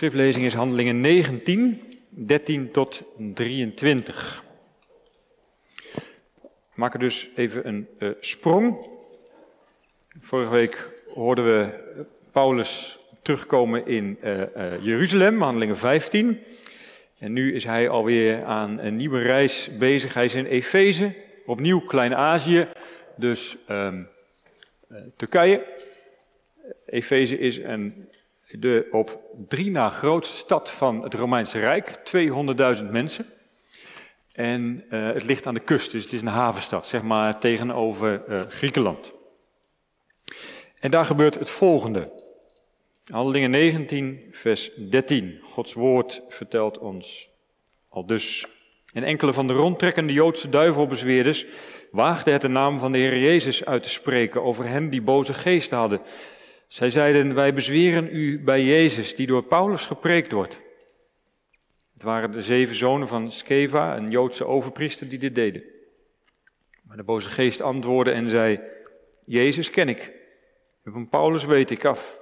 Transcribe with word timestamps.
Schriftlezing 0.00 0.44
is 0.44 0.54
Handelingen 0.54 1.00
19, 1.00 1.82
13 2.08 2.70
tot 2.70 3.02
23. 3.34 4.44
We 6.34 6.40
maken 6.74 7.00
dus 7.00 7.28
even 7.36 7.68
een 7.68 7.88
uh, 7.98 8.10
sprong. 8.20 8.88
Vorige 10.20 10.50
week 10.50 10.88
hoorden 11.14 11.44
we 11.44 11.68
Paulus 12.32 12.98
terugkomen 13.22 13.86
in 13.86 14.18
uh, 14.24 14.38
uh, 14.38 14.44
Jeruzalem, 14.82 15.42
Handelingen 15.42 15.76
15. 15.76 16.38
En 17.18 17.32
nu 17.32 17.54
is 17.54 17.64
hij 17.64 17.88
alweer 17.88 18.44
aan 18.44 18.78
een 18.78 18.96
nieuwe 18.96 19.22
reis 19.22 19.70
bezig. 19.78 20.14
Hij 20.14 20.24
is 20.24 20.34
in 20.34 20.46
Efeze, 20.46 21.14
opnieuw 21.46 21.80
Klein-Azië, 21.80 22.68
dus 23.16 23.56
um, 23.70 24.08
Turkije. 25.16 25.64
Efeze 26.86 27.38
is 27.38 27.56
een 27.58 28.08
de 28.58 28.88
op 28.90 29.20
drie 29.48 29.70
na 29.70 29.90
grootste 29.90 30.36
stad 30.36 30.70
van 30.70 31.02
het 31.02 31.14
Romeinse 31.14 31.58
Rijk, 31.58 31.98
200.000 32.80 32.90
mensen. 32.90 33.26
En 34.32 34.84
uh, 34.90 35.12
het 35.12 35.24
ligt 35.24 35.46
aan 35.46 35.54
de 35.54 35.60
kust, 35.60 35.92
dus 35.92 36.02
het 36.02 36.12
is 36.12 36.20
een 36.20 36.26
havenstad, 36.26 36.86
zeg 36.86 37.02
maar 37.02 37.38
tegenover 37.38 38.22
uh, 38.28 38.40
Griekenland. 38.48 39.12
En 40.78 40.90
daar 40.90 41.04
gebeurt 41.06 41.38
het 41.38 41.50
volgende. 41.50 42.12
Handelingen 43.10 43.50
19, 43.50 44.28
vers 44.30 44.70
13. 44.90 45.40
Gods 45.42 45.72
woord 45.72 46.22
vertelt 46.28 46.78
ons 46.78 47.30
al 47.88 48.06
dus. 48.06 48.46
En 48.92 49.02
enkele 49.02 49.32
van 49.32 49.46
de 49.46 49.52
rondtrekkende 49.52 50.12
Joodse 50.12 50.48
duivelbezweerders 50.48 51.46
waagden 51.90 52.32
het 52.32 52.42
de 52.42 52.48
naam 52.48 52.78
van 52.78 52.92
de 52.92 52.98
Heer 52.98 53.18
Jezus 53.18 53.64
uit 53.64 53.82
te 53.82 53.88
spreken 53.88 54.42
over 54.42 54.68
hen 54.68 54.90
die 54.90 55.02
boze 55.02 55.34
geesten 55.34 55.78
hadden. 55.78 56.00
Zij 56.70 56.90
zeiden, 56.90 57.34
wij 57.34 57.54
bezweren 57.54 58.08
u 58.16 58.40
bij 58.40 58.64
Jezus, 58.64 59.14
die 59.14 59.26
door 59.26 59.42
Paulus 59.42 59.86
gepreekt 59.86 60.32
wordt. 60.32 60.60
Het 61.92 62.02
waren 62.02 62.32
de 62.32 62.42
zeven 62.42 62.76
zonen 62.76 63.08
van 63.08 63.32
Skeva, 63.32 63.96
een 63.96 64.10
Joodse 64.10 64.46
overpriester, 64.46 65.08
die 65.08 65.18
dit 65.18 65.34
deden. 65.34 65.62
Maar 66.82 66.96
de 66.96 67.02
boze 67.02 67.30
geest 67.30 67.60
antwoordde 67.60 68.12
en 68.12 68.30
zei, 68.30 68.60
Jezus 69.24 69.70
ken 69.70 69.88
ik, 69.88 70.12
en 70.84 70.92
van 70.92 71.08
Paulus 71.08 71.44
weet 71.44 71.70
ik 71.70 71.84
af. 71.84 72.20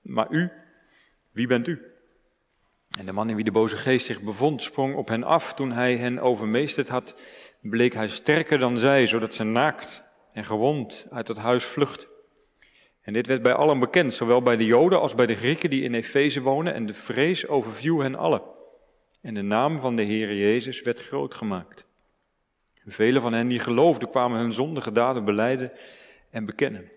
Maar 0.00 0.30
u, 0.30 0.50
wie 1.32 1.46
bent 1.46 1.66
u? 1.66 1.82
En 2.98 3.06
de 3.06 3.12
man 3.12 3.30
in 3.30 3.36
wie 3.36 3.44
de 3.44 3.50
boze 3.50 3.76
geest 3.76 4.06
zich 4.06 4.22
bevond, 4.22 4.62
sprong 4.62 4.94
op 4.94 5.08
hen 5.08 5.24
af. 5.24 5.54
Toen 5.54 5.72
hij 5.72 5.96
hen 5.96 6.18
overmeesterd 6.18 6.88
had, 6.88 7.20
bleek 7.60 7.94
hij 7.94 8.08
sterker 8.08 8.58
dan 8.58 8.78
zij, 8.78 9.06
zodat 9.06 9.34
ze 9.34 9.44
naakt 9.44 10.02
en 10.32 10.44
gewond 10.44 11.06
uit 11.10 11.28
het 11.28 11.38
huis 11.38 11.64
vluchtten. 11.64 12.14
En 13.06 13.12
dit 13.12 13.26
werd 13.26 13.42
bij 13.42 13.54
allen 13.54 13.78
bekend, 13.78 14.14
zowel 14.14 14.42
bij 14.42 14.56
de 14.56 14.64
Joden 14.64 15.00
als 15.00 15.14
bij 15.14 15.26
de 15.26 15.34
Grieken 15.34 15.70
die 15.70 15.82
in 15.82 15.94
Efeze 15.94 16.40
wonen, 16.40 16.74
en 16.74 16.86
de 16.86 16.94
vrees 16.94 17.46
overviel 17.46 17.98
hen 17.98 18.14
allen. 18.14 18.42
En 19.22 19.34
de 19.34 19.42
naam 19.42 19.78
van 19.78 19.96
de 19.96 20.04
Heere 20.04 20.38
Jezus 20.38 20.82
werd 20.82 21.00
groot 21.00 21.34
gemaakt. 21.34 21.86
Velen 22.86 23.22
van 23.22 23.32
hen 23.32 23.48
die 23.48 23.58
geloofden 23.58 24.10
kwamen 24.10 24.38
hun 24.38 24.52
zondige 24.52 24.92
daden 24.92 25.24
beleiden 25.24 25.72
en 26.30 26.44
bekennen. 26.44 26.90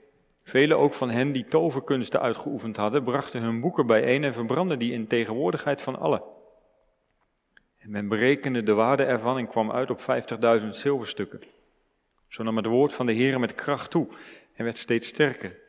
Velen 0.43 0.77
ook 0.77 0.93
van 0.93 1.09
hen 1.09 1.31
die 1.31 1.45
toverkunsten 1.45 2.21
uitgeoefend 2.21 2.77
hadden, 2.77 3.03
brachten 3.03 3.41
hun 3.41 3.59
boeken 3.59 3.85
bijeen 3.85 4.23
en 4.23 4.33
verbrandden 4.33 4.79
die 4.79 4.93
in 4.93 5.07
tegenwoordigheid 5.07 5.81
van 5.81 5.99
allen. 5.99 6.23
En 7.77 7.91
men 7.91 8.07
berekende 8.07 8.63
de 8.63 8.73
waarde 8.73 9.03
ervan 9.03 9.37
en 9.37 9.47
kwam 9.47 9.71
uit 9.71 9.89
op 9.89 9.99
50.000 10.61 10.67
zilverstukken. 10.67 11.41
Zo 12.27 12.43
nam 12.43 12.57
het 12.57 12.65
woord 12.65 12.93
van 12.93 13.05
de 13.05 13.15
Heere 13.15 13.39
met 13.39 13.55
kracht 13.55 13.91
toe 13.91 14.07
en 14.53 14.63
werd 14.63 14.77
steeds 14.77 15.07
sterker. 15.07 15.67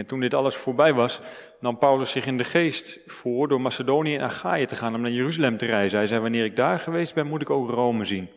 En 0.00 0.06
toen 0.06 0.20
dit 0.20 0.34
alles 0.34 0.56
voorbij 0.56 0.92
was, 0.94 1.20
nam 1.60 1.78
Paulus 1.78 2.10
zich 2.10 2.26
in 2.26 2.36
de 2.36 2.44
geest 2.44 3.00
voor 3.06 3.48
door 3.48 3.60
Macedonië 3.60 4.14
en 4.14 4.24
Achaïe 4.24 4.66
te 4.66 4.76
gaan 4.76 4.94
om 4.94 5.00
naar 5.00 5.10
Jeruzalem 5.10 5.56
te 5.56 5.66
reizen. 5.66 5.98
Hij 5.98 6.06
zei, 6.06 6.20
wanneer 6.20 6.44
ik 6.44 6.56
daar 6.56 6.78
geweest 6.78 7.14
ben, 7.14 7.26
moet 7.26 7.40
ik 7.40 7.50
ook 7.50 7.70
Rome 7.70 8.04
zien. 8.04 8.28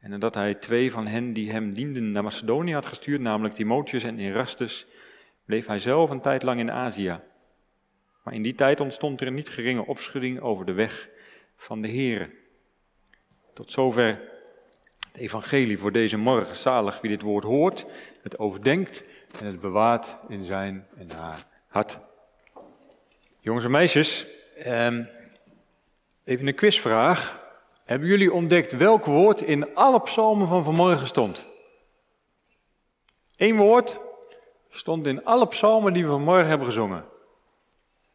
En 0.00 0.10
nadat 0.10 0.34
hij 0.34 0.54
twee 0.54 0.92
van 0.92 1.06
hen 1.06 1.32
die 1.32 1.50
hem 1.50 1.72
dienden 1.72 2.10
naar 2.10 2.22
Macedonië 2.22 2.72
had 2.72 2.86
gestuurd, 2.86 3.20
namelijk 3.20 3.54
Timotheus 3.54 4.04
en 4.04 4.18
Erastus, 4.18 4.86
bleef 5.44 5.66
hij 5.66 5.78
zelf 5.78 6.10
een 6.10 6.20
tijd 6.20 6.42
lang 6.42 6.60
in 6.60 6.70
Azië. 6.70 7.20
Maar 8.24 8.34
in 8.34 8.42
die 8.42 8.54
tijd 8.54 8.80
ontstond 8.80 9.20
er 9.20 9.26
een 9.26 9.34
niet 9.34 9.48
geringe 9.48 9.86
opschudding 9.86 10.40
over 10.40 10.66
de 10.66 10.72
weg 10.72 11.08
van 11.56 11.82
de 11.82 11.88
Here. 11.88 12.30
Tot 13.54 13.70
zover 13.70 14.20
het 15.12 15.16
evangelie 15.16 15.78
voor 15.78 15.92
deze 15.92 16.16
morgen. 16.16 16.56
Zalig 16.56 17.00
wie 17.00 17.10
dit 17.10 17.22
woord 17.22 17.44
hoort, 17.44 17.86
het 18.22 18.38
overdenkt 18.38 19.04
en 19.40 19.46
het 19.46 19.60
bewaart 19.60 20.16
in 20.28 20.44
zijn 20.44 20.86
en 20.96 21.10
haar 21.10 21.44
hart. 21.66 21.98
Jongens 23.40 23.64
en 23.64 23.70
meisjes, 23.70 24.26
ehm, 24.56 25.04
even 26.24 26.46
een 26.46 26.54
quizvraag. 26.54 27.40
Hebben 27.84 28.08
jullie 28.08 28.32
ontdekt 28.32 28.72
welk 28.72 29.04
woord 29.04 29.40
in 29.40 29.74
alle 29.74 30.00
psalmen 30.00 30.48
van 30.48 30.64
vanmorgen 30.64 31.06
stond? 31.06 31.46
Eén 33.36 33.56
woord 33.56 34.00
stond 34.70 35.06
in 35.06 35.24
alle 35.24 35.46
psalmen 35.46 35.92
die 35.92 36.04
we 36.04 36.10
vanmorgen 36.10 36.46
hebben 36.46 36.66
gezongen. 36.66 37.04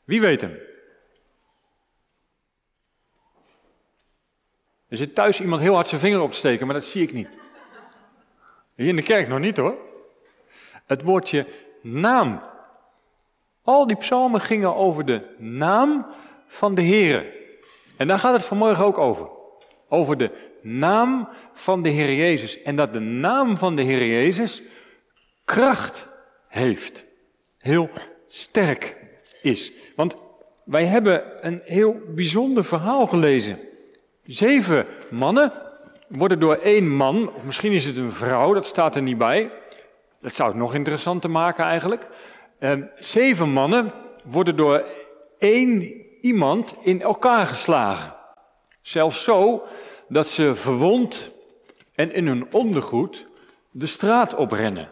Wie 0.03 0.21
weet 0.21 0.41
hem? 0.41 0.57
Er 4.87 4.97
zit 4.97 5.15
thuis 5.15 5.41
iemand 5.41 5.61
heel 5.61 5.73
hard 5.73 5.87
zijn 5.87 6.01
vinger 6.01 6.19
op 6.19 6.31
te 6.31 6.37
steken, 6.37 6.65
maar 6.65 6.75
dat 6.75 6.85
zie 6.85 7.01
ik 7.01 7.13
niet. 7.13 7.37
Hier 8.75 8.87
in 8.87 8.95
de 8.95 9.03
kerk 9.03 9.27
nog 9.27 9.39
niet 9.39 9.57
hoor. 9.57 9.86
Het 10.87 11.01
woordje 11.01 11.45
naam. 11.81 12.41
Al 13.63 13.87
die 13.87 13.97
psalmen 13.97 14.41
gingen 14.41 14.75
over 14.75 15.05
de 15.05 15.21
naam 15.37 16.07
van 16.47 16.75
de 16.75 16.81
Heer. 16.81 17.25
En 17.97 18.07
daar 18.07 18.19
gaat 18.19 18.33
het 18.33 18.45
vanmorgen 18.45 18.85
ook 18.85 18.97
over. 18.97 19.29
Over 19.89 20.17
de 20.17 20.31
naam 20.61 21.29
van 21.53 21.81
de 21.81 21.89
Heer 21.89 22.13
Jezus. 22.13 22.61
En 22.61 22.75
dat 22.75 22.93
de 22.93 22.99
naam 22.99 23.57
van 23.57 23.75
de 23.75 23.81
Heer 23.81 24.05
Jezus 24.05 24.61
kracht 25.45 26.09
heeft. 26.47 27.05
Heel 27.57 27.89
sterk 28.27 28.95
is. 29.41 29.71
Want 29.95 30.15
wij 30.63 30.85
hebben 30.85 31.45
een 31.45 31.61
heel 31.63 31.95
bijzonder 32.07 32.63
verhaal 32.63 33.07
gelezen. 33.07 33.59
Zeven 34.23 34.85
mannen 35.09 35.51
worden 36.07 36.39
door 36.39 36.55
één 36.55 36.87
man, 36.95 37.33
of 37.33 37.43
misschien 37.43 37.71
is 37.71 37.85
het 37.85 37.97
een 37.97 38.11
vrouw, 38.11 38.53
dat 38.53 38.65
staat 38.65 38.95
er 38.95 39.01
niet 39.01 39.17
bij, 39.17 39.51
dat 40.19 40.35
zou 40.35 40.49
het 40.49 40.57
nog 40.57 40.73
interessanter 40.73 41.29
maken 41.29 41.65
eigenlijk. 41.65 42.07
Uh, 42.59 42.83
zeven 42.95 43.49
mannen 43.49 43.93
worden 44.23 44.55
door 44.55 44.85
één 45.37 46.01
iemand 46.21 46.75
in 46.81 47.01
elkaar 47.01 47.47
geslagen. 47.47 48.15
Zelfs 48.81 49.23
zo 49.23 49.63
dat 50.07 50.27
ze 50.27 50.55
verwond 50.55 51.35
en 51.95 52.11
in 52.11 52.27
hun 52.27 52.53
ondergoed 52.53 53.27
de 53.71 53.87
straat 53.87 54.35
oprennen. 54.35 54.91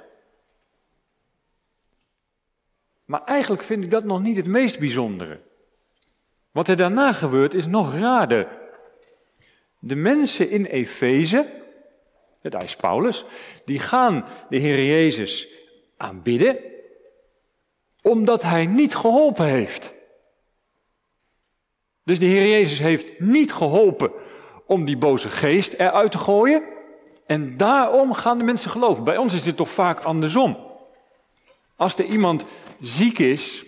Maar 3.05 3.23
eigenlijk 3.23 3.63
vind 3.63 3.83
ik 3.83 3.91
dat 3.91 4.03
nog 4.03 4.21
niet 4.21 4.37
het 4.37 4.47
meest 4.47 4.79
bijzondere. 4.79 5.41
Wat 6.51 6.67
er 6.67 6.75
daarna 6.75 7.13
gebeurt 7.13 7.53
is 7.53 7.67
nog 7.67 7.93
raarder. 7.93 8.47
De 9.79 9.95
mensen 9.95 10.49
in 10.49 10.65
Efeze, 10.65 11.64
het 12.53 12.63
is 12.63 12.75
Paulus, 12.75 13.23
die 13.65 13.79
gaan 13.79 14.25
de 14.49 14.57
Heer 14.57 14.85
Jezus 14.85 15.47
aanbidden, 15.97 16.57
omdat 18.01 18.41
hij 18.41 18.65
niet 18.65 18.95
geholpen 18.95 19.45
heeft. 19.45 19.93
Dus 22.03 22.19
de 22.19 22.25
Heer 22.25 22.47
Jezus 22.47 22.79
heeft 22.79 23.19
niet 23.19 23.53
geholpen 23.53 24.11
om 24.65 24.85
die 24.85 24.97
boze 24.97 25.29
geest 25.29 25.73
eruit 25.73 26.11
te 26.11 26.17
gooien. 26.17 26.63
En 27.25 27.57
daarom 27.57 28.13
gaan 28.13 28.37
de 28.37 28.43
mensen 28.43 28.71
geloven. 28.71 29.03
Bij 29.03 29.17
ons 29.17 29.33
is 29.33 29.43
dit 29.43 29.57
toch 29.57 29.69
vaak 29.69 29.99
andersom. 29.99 30.57
Als 31.75 31.97
er 31.97 32.05
iemand 32.05 32.45
ziek 32.79 33.19
is, 33.19 33.65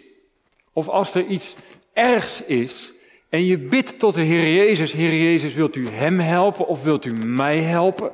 of 0.73 0.89
als 0.89 1.15
er 1.15 1.25
iets 1.25 1.55
ergs 1.93 2.41
is, 2.41 2.93
en 3.29 3.45
je 3.45 3.57
bidt 3.57 3.99
tot 3.99 4.15
de 4.15 4.21
Heer 4.21 4.53
Jezus, 4.53 4.93
Heer 4.93 5.23
Jezus, 5.23 5.53
wilt 5.53 5.75
u 5.75 5.87
hem 5.87 6.19
helpen 6.19 6.67
of 6.67 6.83
wilt 6.83 7.05
u 7.05 7.13
mij 7.13 7.59
helpen? 7.61 8.11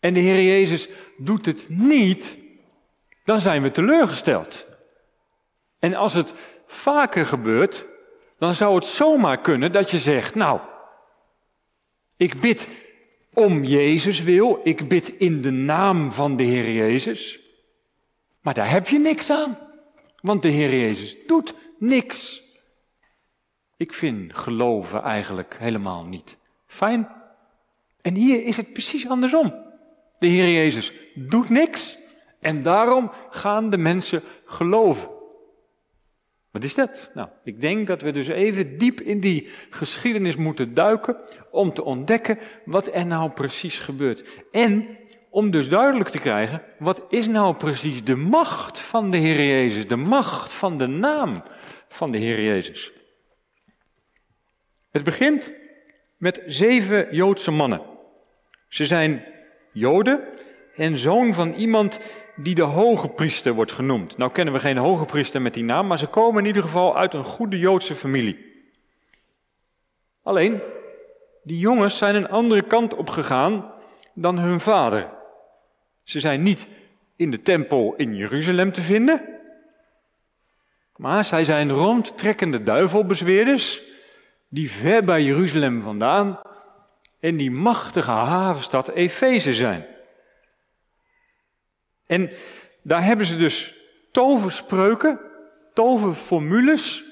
En 0.00 0.14
de 0.14 0.20
Heer 0.20 0.42
Jezus 0.42 0.88
doet 1.16 1.46
het 1.46 1.68
niet, 1.68 2.36
dan 3.24 3.40
zijn 3.40 3.62
we 3.62 3.70
teleurgesteld. 3.70 4.66
En 5.78 5.94
als 5.94 6.14
het 6.14 6.34
vaker 6.66 7.26
gebeurt, 7.26 7.86
dan 8.38 8.54
zou 8.54 8.74
het 8.74 8.84
zomaar 8.84 9.40
kunnen 9.40 9.72
dat 9.72 9.90
je 9.90 9.98
zegt, 9.98 10.34
nou, 10.34 10.60
ik 12.16 12.40
bid 12.40 12.68
om 13.32 13.64
Jezus 13.64 14.22
wil, 14.22 14.60
ik 14.64 14.88
bid 14.88 15.08
in 15.08 15.40
de 15.40 15.50
naam 15.50 16.12
van 16.12 16.36
de 16.36 16.42
Heer 16.42 16.72
Jezus, 16.72 17.40
maar 18.40 18.54
daar 18.54 18.70
heb 18.70 18.88
je 18.88 18.98
niks 18.98 19.30
aan, 19.30 19.58
want 20.20 20.42
de 20.42 20.48
Heer 20.48 20.70
Jezus 20.70 21.16
doet 21.26 21.54
niks. 21.78 22.42
Ik 23.76 23.92
vind 23.92 24.36
geloven 24.36 25.02
eigenlijk 25.02 25.56
helemaal 25.58 26.04
niet 26.04 26.38
fijn. 26.66 27.08
En 28.00 28.14
hier 28.14 28.44
is 28.44 28.56
het 28.56 28.72
precies 28.72 29.08
andersom. 29.08 29.67
De 30.18 30.26
Heer 30.26 30.52
Jezus 30.52 30.92
doet 31.14 31.48
niks 31.48 31.96
en 32.40 32.62
daarom 32.62 33.10
gaan 33.30 33.70
de 33.70 33.78
mensen 33.78 34.22
geloven. 34.44 35.08
Wat 36.50 36.64
is 36.64 36.74
dat? 36.74 37.10
Nou, 37.14 37.28
ik 37.44 37.60
denk 37.60 37.86
dat 37.86 38.02
we 38.02 38.12
dus 38.12 38.28
even 38.28 38.78
diep 38.78 39.00
in 39.00 39.20
die 39.20 39.48
geschiedenis 39.70 40.36
moeten 40.36 40.74
duiken 40.74 41.16
om 41.50 41.72
te 41.72 41.84
ontdekken 41.84 42.38
wat 42.64 42.94
er 42.94 43.06
nou 43.06 43.30
precies 43.30 43.80
gebeurt. 43.80 44.44
En 44.52 44.98
om 45.30 45.50
dus 45.50 45.68
duidelijk 45.68 46.10
te 46.10 46.18
krijgen, 46.18 46.62
wat 46.78 47.04
is 47.08 47.26
nou 47.26 47.54
precies 47.54 48.04
de 48.04 48.16
macht 48.16 48.80
van 48.80 49.10
de 49.10 49.16
Heer 49.16 49.46
Jezus, 49.46 49.86
de 49.86 49.96
macht 49.96 50.52
van 50.52 50.78
de 50.78 50.86
naam 50.86 51.42
van 51.88 52.12
de 52.12 52.18
Heer 52.18 52.42
Jezus. 52.42 52.92
Het 54.90 55.04
begint 55.04 55.52
met 56.16 56.42
zeven 56.46 57.08
Joodse 57.10 57.50
mannen. 57.50 57.82
Ze 58.68 58.86
zijn 58.86 59.24
Joden 59.78 60.20
en 60.76 60.98
zoon 60.98 61.34
van 61.34 61.52
iemand 61.52 62.00
die 62.36 62.54
de 62.54 62.62
hoge 62.62 63.08
priester 63.08 63.52
wordt 63.52 63.72
genoemd. 63.72 64.16
Nou 64.16 64.32
kennen 64.32 64.54
we 64.54 64.60
geen 64.60 64.76
hoge 64.76 65.04
priester 65.04 65.42
met 65.42 65.54
die 65.54 65.64
naam, 65.64 65.86
maar 65.86 65.98
ze 65.98 66.06
komen 66.06 66.40
in 66.40 66.46
ieder 66.46 66.62
geval 66.62 66.96
uit 66.96 67.14
een 67.14 67.24
goede 67.24 67.58
Joodse 67.58 67.94
familie. 67.94 68.46
Alleen, 70.22 70.60
die 71.42 71.58
jongens 71.58 71.98
zijn 71.98 72.14
een 72.14 72.28
andere 72.28 72.62
kant 72.62 72.94
op 72.94 73.10
gegaan 73.10 73.72
dan 74.14 74.38
hun 74.38 74.60
vader. 74.60 75.10
Ze 76.02 76.20
zijn 76.20 76.42
niet 76.42 76.68
in 77.16 77.30
de 77.30 77.42
tempel 77.42 77.94
in 77.96 78.16
Jeruzalem 78.16 78.72
te 78.72 78.82
vinden, 78.82 79.22
maar 80.96 81.24
zij 81.24 81.44
zijn 81.44 81.70
rondtrekkende 81.70 82.62
duivelbezweerders 82.62 83.82
die 84.48 84.70
ver 84.70 85.04
bij 85.04 85.22
Jeruzalem 85.22 85.80
vandaan 85.80 86.40
in 87.20 87.36
die 87.36 87.50
machtige 87.50 88.10
havenstad 88.10 88.88
Efeze 88.88 89.54
zijn. 89.54 89.86
En 92.06 92.30
daar 92.82 93.04
hebben 93.04 93.26
ze 93.26 93.36
dus 93.36 93.74
toverspreuken, 94.12 95.20
toverformules, 95.74 97.04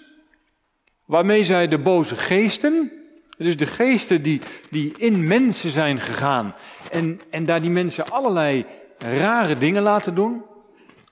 waarmee 1.05 1.43
zij 1.45 1.69
de 1.69 1.79
boze 1.79 2.17
geesten, 2.17 2.93
dus 3.39 3.57
de 3.57 3.67
geesten 3.67 4.23
die, 4.23 4.41
die 4.71 4.95
in 4.97 5.27
mensen 5.27 5.71
zijn 5.71 6.01
gegaan 6.01 6.55
en, 6.91 7.21
en 7.31 7.45
daar 7.45 7.61
die 7.61 7.71
mensen 7.71 8.11
allerlei 8.11 8.67
rare 8.99 9.59
dingen 9.59 9.83
laten 9.83 10.15
doen, 10.15 10.45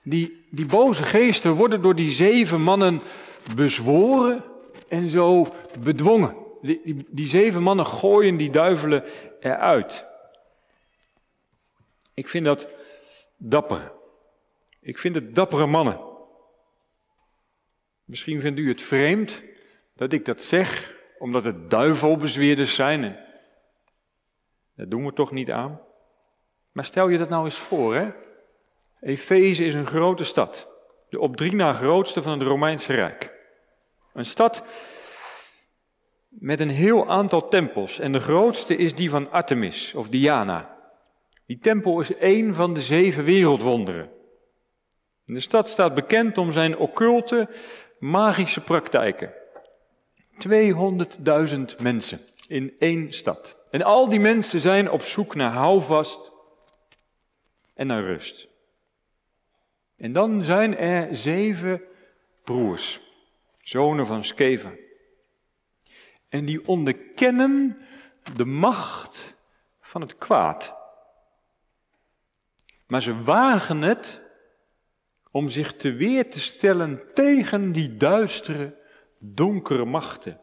die, 0.03 0.45
die 0.51 0.65
boze 0.65 1.03
geesten 1.03 1.51
worden 1.51 1.81
door 1.81 1.95
die 1.95 2.09
zeven 2.09 2.61
mannen 2.61 3.01
bezworen 3.55 4.43
en 4.87 5.09
zo 5.09 5.53
bedwongen. 5.79 6.44
Die, 6.65 7.05
die, 7.09 7.27
zeven 7.27 7.61
mannen 7.61 7.85
gooien 7.85 8.37
die 8.37 8.49
duivelen 8.49 9.03
eruit. 9.39 10.05
Ik 12.13 12.27
vind 12.27 12.45
dat 12.45 12.67
dapper. 13.37 13.91
Ik 14.81 14.97
vind 14.97 15.15
het 15.15 15.35
dappere 15.35 15.65
mannen. 15.65 15.99
Misschien 18.03 18.41
vindt 18.41 18.59
u 18.59 18.67
het 18.67 18.81
vreemd 18.81 19.43
dat 19.95 20.13
ik 20.13 20.25
dat 20.25 20.43
zeg, 20.43 20.95
omdat 21.19 21.43
het 21.43 21.69
duivelbezweerders 21.69 22.75
zijn. 22.75 23.19
Dat 24.75 24.91
doen 24.91 25.05
we 25.05 25.13
toch 25.13 25.31
niet 25.31 25.51
aan. 25.51 25.81
Maar 26.71 26.85
stel 26.85 27.07
je 27.07 27.17
dat 27.17 27.29
nou 27.29 27.45
eens 27.45 27.57
voor, 27.57 27.95
hè? 27.95 28.11
Efeze 29.01 29.65
is 29.65 29.73
een 29.73 29.87
grote 29.87 30.23
stad. 30.23 30.67
De 31.09 31.19
op 31.19 31.37
drie 31.37 31.55
na 31.55 31.73
grootste 31.73 32.21
van 32.21 32.39
het 32.39 32.47
Romeinse 32.47 32.93
Rijk. 32.93 33.33
Een 34.13 34.25
stad 34.25 34.63
met 36.39 36.59
een 36.59 36.69
heel 36.69 37.09
aantal 37.09 37.47
tempels. 37.47 37.99
En 37.99 38.11
de 38.11 38.19
grootste 38.19 38.75
is 38.75 38.95
die 38.95 39.09
van 39.09 39.31
Artemis 39.31 39.93
of 39.93 40.09
Diana. 40.09 40.75
Die 41.45 41.59
tempel 41.59 41.99
is 41.99 42.15
één 42.15 42.55
van 42.55 42.73
de 42.73 42.79
zeven 42.79 43.23
wereldwonderen. 43.23 44.09
De 45.25 45.39
stad 45.39 45.67
staat 45.67 45.93
bekend 45.93 46.37
om 46.37 46.51
zijn 46.51 46.77
occulte, 46.77 47.49
magische 47.99 48.61
praktijken. 48.61 49.33
200.000 50.47 51.81
mensen 51.81 52.19
in 52.47 52.75
één 52.79 53.13
stad. 53.13 53.57
En 53.69 53.81
al 53.81 54.09
die 54.09 54.19
mensen 54.19 54.59
zijn 54.59 54.91
op 54.91 55.01
zoek 55.01 55.35
naar 55.35 55.51
houvast 55.51 56.33
en 57.73 57.87
naar 57.87 58.03
rust. 58.03 58.47
En 59.97 60.13
dan 60.13 60.41
zijn 60.41 60.77
er 60.77 61.15
zeven 61.15 61.81
broers, 62.43 62.99
zonen 63.61 64.05
van 64.05 64.23
Skeva. 64.23 64.71
En 66.29 66.45
die 66.45 66.67
onderkennen 66.67 67.77
de 68.35 68.45
macht 68.45 69.35
van 69.81 70.01
het 70.01 70.17
kwaad. 70.17 70.75
Maar 72.87 73.01
ze 73.01 73.21
wagen 73.23 73.81
het 73.81 74.21
om 75.31 75.49
zich 75.49 75.75
te 75.75 75.93
weer 75.93 76.29
te 76.29 76.39
stellen 76.39 77.01
tegen 77.13 77.71
die 77.71 77.97
duistere, 77.97 78.77
donkere 79.17 79.85
machten. 79.85 80.39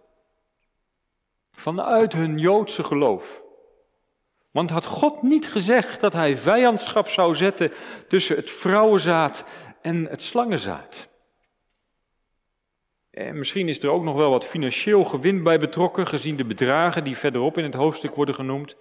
Vanuit 1.52 2.12
hun 2.12 2.38
Joodse 2.38 2.84
geloof. 2.84 3.44
Want 4.50 4.70
had 4.70 4.84
God 4.84 5.22
niet 5.22 5.48
gezegd 5.48 6.00
dat 6.00 6.12
hij 6.12 6.36
vijandschap 6.36 7.08
zou 7.08 7.34
zetten 7.34 7.72
tussen 8.08 8.36
het 8.36 8.50
vrouwenzaad 8.50 9.44
en 9.80 10.06
het 10.06 10.22
slangenzaad? 10.22 11.08
En 13.12 13.38
misschien 13.38 13.68
is 13.68 13.82
er 13.82 13.90
ook 13.90 14.02
nog 14.02 14.16
wel 14.16 14.30
wat 14.30 14.44
financieel 14.44 15.04
gewin 15.04 15.42
bij 15.42 15.58
betrokken, 15.58 16.06
gezien 16.06 16.36
de 16.36 16.44
bedragen 16.44 17.04
die 17.04 17.16
verderop 17.16 17.58
in 17.58 17.64
het 17.64 17.74
hoofdstuk 17.74 18.14
worden 18.14 18.34
genoemd. 18.34 18.80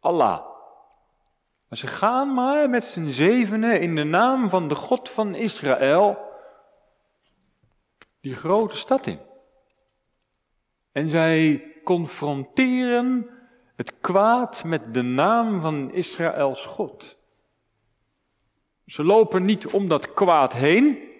Allah. 0.00 0.44
Maar 1.68 1.78
ze 1.78 1.86
gaan 1.86 2.34
maar 2.34 2.70
met 2.70 2.84
z'n 2.84 3.08
zevenen 3.08 3.80
in 3.80 3.94
de 3.94 4.04
naam 4.04 4.48
van 4.48 4.68
de 4.68 4.74
God 4.74 5.08
van 5.08 5.34
Israël 5.34 6.18
die 8.20 8.34
grote 8.34 8.76
stad 8.76 9.06
in. 9.06 9.18
En 10.92 11.08
zij 11.08 11.64
confronteren 11.84 13.30
het 13.76 14.00
kwaad 14.00 14.64
met 14.64 14.94
de 14.94 15.02
naam 15.02 15.60
van 15.60 15.92
Israëls 15.92 16.66
God. 16.66 17.18
Ze 18.86 19.04
lopen 19.04 19.44
niet 19.44 19.66
om 19.66 19.88
dat 19.88 20.12
kwaad 20.12 20.52
heen. 20.52 21.10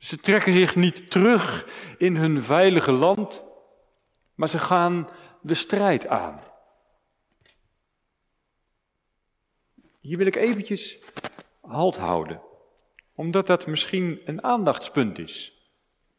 Ze 0.00 0.16
trekken 0.18 0.52
zich 0.52 0.76
niet 0.76 1.10
terug 1.10 1.66
in 1.98 2.16
hun 2.16 2.42
veilige 2.42 2.92
land, 2.92 3.44
maar 4.34 4.48
ze 4.48 4.58
gaan 4.58 5.08
de 5.40 5.54
strijd 5.54 6.06
aan. 6.06 6.42
Hier 10.00 10.16
wil 10.16 10.26
ik 10.26 10.36
eventjes 10.36 10.98
halt 11.60 11.96
houden, 11.96 12.42
omdat 13.14 13.46
dat 13.46 13.66
misschien 13.66 14.20
een 14.24 14.44
aandachtspunt 14.44 15.18
is 15.18 15.60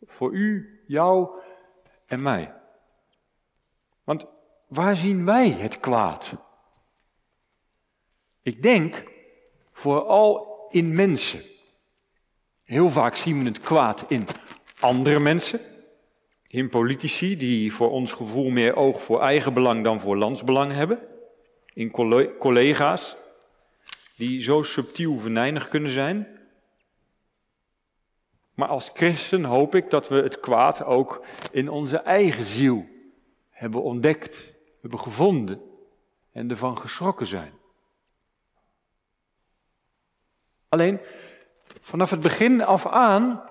voor 0.05 0.33
u, 0.33 0.83
jou 0.87 1.41
en 2.05 2.21
mij. 2.21 2.53
Want 4.03 4.25
waar 4.67 4.95
zien 4.95 5.25
wij 5.25 5.50
het 5.50 5.79
kwaad? 5.79 6.35
Ik 8.41 8.61
denk 8.61 9.03
vooral 9.71 10.67
in 10.69 10.93
mensen. 10.93 11.41
Heel 12.71 12.89
vaak 12.89 13.15
zien 13.15 13.39
we 13.39 13.45
het 13.45 13.59
kwaad 13.59 14.05
in 14.07 14.27
andere 14.79 15.19
mensen, 15.19 15.59
in 16.47 16.69
politici 16.69 17.37
die 17.37 17.73
voor 17.73 17.89
ons 17.91 18.13
gevoel 18.13 18.49
meer 18.49 18.75
oog 18.75 19.01
voor 19.01 19.21
eigen 19.21 19.53
belang 19.53 19.83
dan 19.83 19.99
voor 19.99 20.17
landsbelang 20.17 20.71
hebben, 20.71 20.99
in 21.73 21.91
collega's 22.37 23.15
die 24.15 24.41
zo 24.41 24.63
subtiel 24.63 25.17
venijnig 25.17 25.67
kunnen 25.67 25.91
zijn. 25.91 26.39
Maar 28.53 28.67
als 28.67 28.91
christen 28.93 29.43
hoop 29.43 29.75
ik 29.75 29.89
dat 29.89 30.07
we 30.07 30.15
het 30.15 30.39
kwaad 30.39 30.83
ook 30.83 31.25
in 31.51 31.69
onze 31.69 31.97
eigen 31.97 32.43
ziel 32.43 32.85
hebben 33.49 33.83
ontdekt, 33.83 34.53
hebben 34.81 34.99
gevonden 34.99 35.61
en 36.31 36.49
ervan 36.49 36.77
geschrokken 36.77 37.27
zijn. 37.27 37.53
Alleen, 40.69 40.99
vanaf 41.81 42.09
het 42.09 42.19
begin 42.19 42.63
af 42.63 42.88
aan 42.88 43.43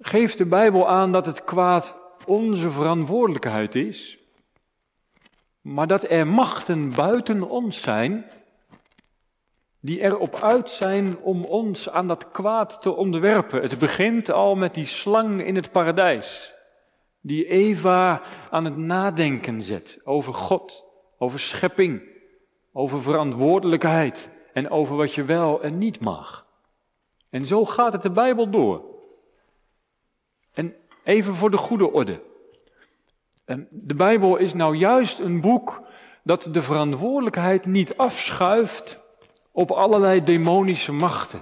geeft 0.00 0.38
de 0.38 0.46
Bijbel 0.46 0.88
aan 0.88 1.12
dat 1.12 1.26
het 1.26 1.44
kwaad 1.44 1.96
onze 2.26 2.70
verantwoordelijkheid 2.70 3.74
is, 3.74 4.18
maar 5.60 5.86
dat 5.86 6.10
er 6.10 6.26
machten 6.26 6.94
buiten 6.94 7.42
ons 7.42 7.80
zijn 7.80 8.24
die 9.80 10.00
erop 10.00 10.34
uit 10.34 10.70
zijn 10.70 11.18
om 11.18 11.44
ons 11.44 11.90
aan 11.90 12.06
dat 12.06 12.30
kwaad 12.30 12.82
te 12.82 12.94
onderwerpen. 12.94 13.62
Het 13.62 13.78
begint 13.78 14.30
al 14.30 14.54
met 14.54 14.74
die 14.74 14.86
slang 14.86 15.44
in 15.44 15.54
het 15.56 15.72
paradijs, 15.72 16.54
die 17.20 17.46
Eva 17.46 18.22
aan 18.50 18.64
het 18.64 18.76
nadenken 18.76 19.62
zet 19.62 20.00
over 20.04 20.34
God, 20.34 20.84
over 21.18 21.40
schepping, 21.40 22.12
over 22.72 23.02
verantwoordelijkheid 23.02 24.30
en 24.52 24.70
over 24.70 24.96
wat 24.96 25.14
je 25.14 25.24
wel 25.24 25.62
en 25.62 25.78
niet 25.78 26.00
mag. 26.00 26.45
En 27.36 27.46
zo 27.46 27.64
gaat 27.64 27.92
het 27.92 28.02
de 28.02 28.10
Bijbel 28.10 28.50
door. 28.50 28.84
En 30.52 30.74
even 31.04 31.34
voor 31.34 31.50
de 31.50 31.56
goede 31.56 31.92
orde. 31.92 32.22
De 33.70 33.94
Bijbel 33.94 34.36
is 34.36 34.54
nou 34.54 34.76
juist 34.76 35.18
een 35.18 35.40
boek 35.40 35.80
dat 36.22 36.48
de 36.50 36.62
verantwoordelijkheid 36.62 37.66
niet 37.66 37.96
afschuift 37.96 38.98
op 39.52 39.70
allerlei 39.70 40.24
demonische 40.24 40.92
machten. 40.92 41.40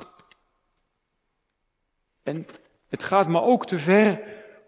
En 2.22 2.46
Het 2.88 3.04
gaat 3.04 3.28
me 3.28 3.40
ook 3.40 3.66
te 3.66 3.78
ver 3.78 4.22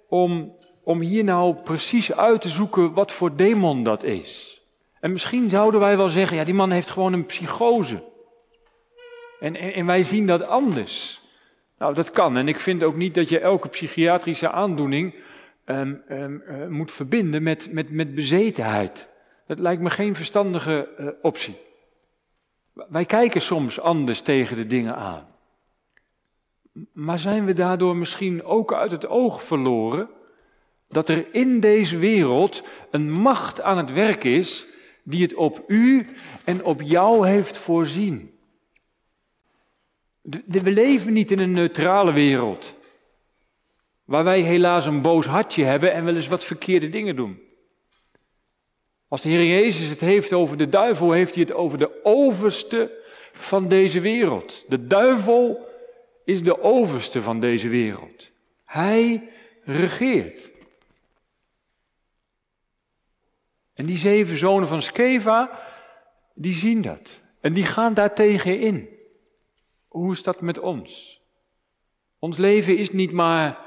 om, 0.08 0.56
om 0.82 1.00
hier 1.00 1.24
nou 1.24 1.54
precies 1.54 2.12
uit 2.12 2.40
te 2.40 2.48
zoeken 2.48 2.92
wat 2.92 3.12
voor 3.12 3.36
demon 3.36 3.82
dat 3.82 4.02
is. 4.02 4.60
En 5.00 5.12
misschien 5.12 5.50
zouden 5.50 5.80
wij 5.80 5.96
wel 5.96 6.08
zeggen, 6.08 6.36
ja, 6.36 6.44
die 6.44 6.54
man 6.54 6.70
heeft 6.70 6.90
gewoon 6.90 7.12
een 7.12 7.26
psychose. 7.26 8.14
En, 9.40 9.56
en, 9.56 9.86
wij 9.86 10.02
zien 10.02 10.26
dat 10.26 10.46
anders. 10.46 11.20
Nou, 11.78 11.94
dat 11.94 12.10
kan. 12.10 12.36
En 12.36 12.48
ik 12.48 12.58
vind 12.58 12.82
ook 12.82 12.96
niet 12.96 13.14
dat 13.14 13.28
je 13.28 13.40
elke 13.40 13.68
psychiatrische 13.68 14.50
aandoening 14.50 15.14
um, 15.64 16.02
um, 16.10 16.42
uh, 16.48 16.66
moet 16.66 16.90
verbinden 16.90 17.42
met, 17.42 17.72
met, 17.72 17.90
met 17.90 18.14
bezetenheid. 18.14 19.08
Dat 19.46 19.58
lijkt 19.58 19.82
me 19.82 19.90
geen 19.90 20.14
verstandige 20.14 20.88
uh, 20.98 21.08
optie. 21.22 21.56
Wij 22.72 23.04
kijken 23.04 23.40
soms 23.40 23.80
anders 23.80 24.20
tegen 24.20 24.56
de 24.56 24.66
dingen 24.66 24.96
aan. 24.96 25.26
Maar 26.92 27.18
zijn 27.18 27.44
we 27.44 27.52
daardoor 27.52 27.96
misschien 27.96 28.44
ook 28.44 28.72
uit 28.72 28.90
het 28.90 29.08
oog 29.08 29.42
verloren 29.42 30.08
dat 30.88 31.08
er 31.08 31.26
in 31.32 31.60
deze 31.60 31.98
wereld 31.98 32.62
een 32.90 33.10
macht 33.10 33.60
aan 33.60 33.76
het 33.76 33.92
werk 33.92 34.24
is 34.24 34.66
die 35.02 35.22
het 35.22 35.34
op 35.34 35.64
u 35.66 36.06
en 36.44 36.64
op 36.64 36.82
jou 36.82 37.28
heeft 37.28 37.58
voorzien? 37.58 38.35
We 40.46 40.70
leven 40.70 41.12
niet 41.12 41.30
in 41.30 41.38
een 41.38 41.52
neutrale 41.52 42.12
wereld, 42.12 42.74
waar 44.04 44.24
wij 44.24 44.40
helaas 44.40 44.86
een 44.86 45.02
boos 45.02 45.26
hartje 45.26 45.64
hebben 45.64 45.92
en 45.92 46.04
wel 46.04 46.16
eens 46.16 46.28
wat 46.28 46.44
verkeerde 46.44 46.88
dingen 46.88 47.16
doen. 47.16 47.40
Als 49.08 49.22
de 49.22 49.28
Heer 49.28 49.46
Jezus 49.46 49.88
het 49.90 50.00
heeft 50.00 50.32
over 50.32 50.56
de 50.56 50.68
duivel, 50.68 51.12
heeft 51.12 51.34
hij 51.34 51.42
het 51.42 51.52
over 51.52 51.78
de 51.78 52.04
overste 52.04 53.04
van 53.32 53.68
deze 53.68 54.00
wereld. 54.00 54.64
De 54.68 54.86
duivel 54.86 55.68
is 56.24 56.42
de 56.42 56.62
overste 56.62 57.22
van 57.22 57.40
deze 57.40 57.68
wereld. 57.68 58.30
Hij 58.64 59.28
regeert. 59.64 60.50
En 63.74 63.86
die 63.86 63.96
zeven 63.96 64.36
zonen 64.36 64.68
van 64.68 64.82
Skeva, 64.82 65.60
die 66.34 66.54
zien 66.54 66.82
dat. 66.82 67.20
En 67.40 67.52
die 67.52 67.64
gaan 67.64 67.94
daar 67.94 68.14
tegen 68.14 68.60
in. 68.60 68.95
Hoe 69.96 70.12
is 70.12 70.22
dat 70.22 70.40
met 70.40 70.58
ons? 70.58 71.20
Ons 72.18 72.36
leven 72.36 72.76
is 72.76 72.90
niet 72.90 73.12
maar 73.12 73.58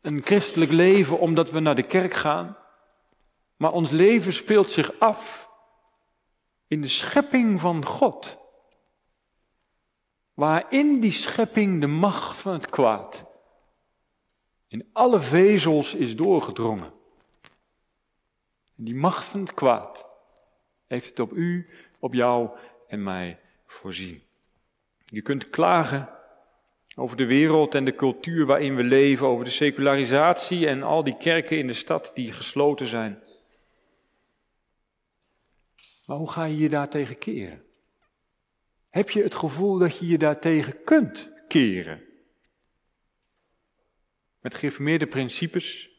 een 0.00 0.22
christelijk 0.22 0.70
leven 0.70 1.18
omdat 1.18 1.50
we 1.50 1.60
naar 1.60 1.74
de 1.74 1.86
kerk 1.86 2.14
gaan, 2.14 2.56
maar 3.56 3.72
ons 3.72 3.90
leven 3.90 4.32
speelt 4.32 4.70
zich 4.70 5.00
af 5.00 5.50
in 6.66 6.80
de 6.80 6.88
schepping 6.88 7.60
van 7.60 7.84
God. 7.84 8.38
Waarin 10.34 11.00
die 11.00 11.12
schepping 11.12 11.80
de 11.80 11.86
macht 11.86 12.40
van 12.40 12.52
het 12.52 12.70
kwaad 12.70 13.26
in 14.66 14.88
alle 14.92 15.20
vezels 15.20 15.94
is 15.94 16.16
doorgedrongen. 16.16 16.92
En 18.76 18.84
die 18.84 18.94
macht 18.94 19.24
van 19.24 19.40
het 19.40 19.54
kwaad 19.54 20.16
heeft 20.86 21.08
het 21.08 21.20
op 21.20 21.32
u, 21.32 21.70
op 21.98 22.14
jou 22.14 22.50
en 22.86 23.02
mij 23.02 23.40
voorzien. 23.72 24.22
Je 25.04 25.22
kunt 25.22 25.50
klagen 25.50 26.08
over 26.96 27.16
de 27.16 27.26
wereld 27.26 27.74
en 27.74 27.84
de 27.84 27.94
cultuur 27.94 28.46
waarin 28.46 28.76
we 28.76 28.82
leven, 28.82 29.26
over 29.26 29.44
de 29.44 29.50
secularisatie 29.50 30.66
en 30.66 30.82
al 30.82 31.04
die 31.04 31.16
kerken 31.16 31.58
in 31.58 31.66
de 31.66 31.72
stad 31.72 32.10
die 32.14 32.32
gesloten 32.32 32.86
zijn. 32.86 33.22
Maar 36.06 36.16
hoe 36.16 36.30
ga 36.30 36.44
je 36.44 36.56
je 36.56 36.68
daartegen 36.68 37.18
keren? 37.18 37.64
Heb 38.88 39.10
je 39.10 39.22
het 39.22 39.34
gevoel 39.34 39.78
dat 39.78 39.98
je 39.98 40.06
je 40.06 40.18
daartegen 40.18 40.84
kunt 40.84 41.32
keren? 41.48 42.02
Met 44.40 44.54
geïnformeerde 44.54 45.06
principes 45.06 45.90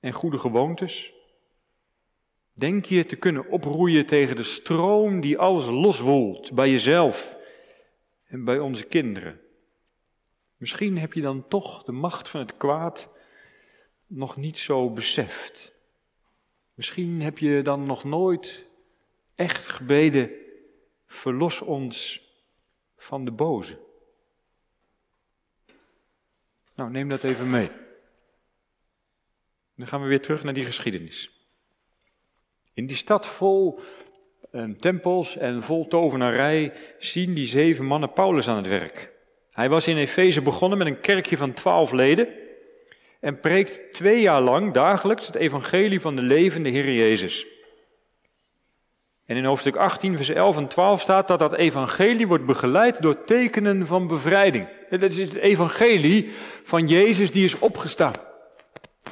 en 0.00 0.12
goede 0.12 0.38
gewoontes? 0.38 1.12
Denk 2.54 2.84
je 2.84 3.06
te 3.06 3.16
kunnen 3.16 3.48
oproeien 3.48 4.06
tegen 4.06 4.36
de 4.36 4.42
stroom 4.42 5.20
die 5.20 5.38
alles 5.38 5.66
loswoelt 5.66 6.52
bij 6.52 6.70
jezelf 6.70 7.36
en 8.24 8.44
bij 8.44 8.58
onze 8.58 8.84
kinderen? 8.84 9.40
Misschien 10.56 10.98
heb 10.98 11.12
je 11.12 11.20
dan 11.20 11.48
toch 11.48 11.82
de 11.82 11.92
macht 11.92 12.28
van 12.28 12.40
het 12.40 12.56
kwaad 12.56 13.10
nog 14.06 14.36
niet 14.36 14.58
zo 14.58 14.90
beseft. 14.90 15.74
Misschien 16.74 17.20
heb 17.20 17.38
je 17.38 17.62
dan 17.62 17.86
nog 17.86 18.04
nooit 18.04 18.70
echt 19.34 19.66
gebeden, 19.66 20.30
verlos 21.06 21.60
ons 21.60 22.22
van 22.96 23.24
de 23.24 23.30
boze. 23.30 23.78
Nou, 26.74 26.90
neem 26.90 27.08
dat 27.08 27.24
even 27.24 27.50
mee. 27.50 27.68
Dan 29.76 29.86
gaan 29.86 30.02
we 30.02 30.08
weer 30.08 30.22
terug 30.22 30.44
naar 30.44 30.54
die 30.54 30.64
geschiedenis. 30.64 31.33
In 32.74 32.86
die 32.86 32.96
stad 32.96 33.26
vol 33.26 33.80
eh, 34.50 34.64
tempels 34.80 35.36
en 35.36 35.62
vol 35.62 35.88
tovenarij 35.88 36.72
zien 36.98 37.34
die 37.34 37.46
zeven 37.46 37.84
mannen 37.84 38.12
Paulus 38.12 38.48
aan 38.48 38.56
het 38.56 38.68
werk. 38.68 39.12
Hij 39.52 39.68
was 39.68 39.86
in 39.86 39.96
Efeze 39.96 40.42
begonnen 40.42 40.78
met 40.78 40.86
een 40.86 41.00
kerkje 41.00 41.36
van 41.36 41.52
twaalf 41.52 41.92
leden 41.92 42.28
en 43.20 43.40
preekt 43.40 43.92
twee 43.92 44.20
jaar 44.20 44.40
lang 44.40 44.72
dagelijks 44.72 45.26
het 45.26 45.36
evangelie 45.36 46.00
van 46.00 46.16
de 46.16 46.22
levende 46.22 46.68
Heer 46.68 46.92
Jezus. 46.92 47.46
En 49.26 49.36
in 49.36 49.44
hoofdstuk 49.44 49.76
18, 49.76 50.16
vers 50.16 50.28
11 50.28 50.56
en 50.56 50.68
12 50.68 51.00
staat 51.00 51.28
dat 51.28 51.38
dat 51.38 51.54
evangelie 51.54 52.26
wordt 52.26 52.46
begeleid 52.46 53.02
door 53.02 53.24
tekenen 53.24 53.86
van 53.86 54.06
bevrijding. 54.06 54.68
Dat 54.90 55.02
is 55.02 55.18
het 55.18 55.34
evangelie 55.34 56.32
van 56.62 56.86
Jezus 56.86 57.30
die 57.30 57.44
is 57.44 57.58
opgestaan. 57.58 58.12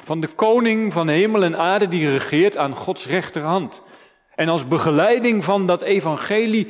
Van 0.03 0.19
de 0.19 0.27
koning 0.27 0.93
van 0.93 1.07
hemel 1.07 1.43
en 1.43 1.57
aarde 1.57 1.87
die 1.87 2.09
regeert 2.09 2.57
aan 2.57 2.75
Gods 2.75 3.07
rechterhand. 3.07 3.81
En 4.35 4.47
als 4.47 4.67
begeleiding 4.67 5.43
van 5.43 5.67
dat 5.67 5.81
evangelie 5.81 6.67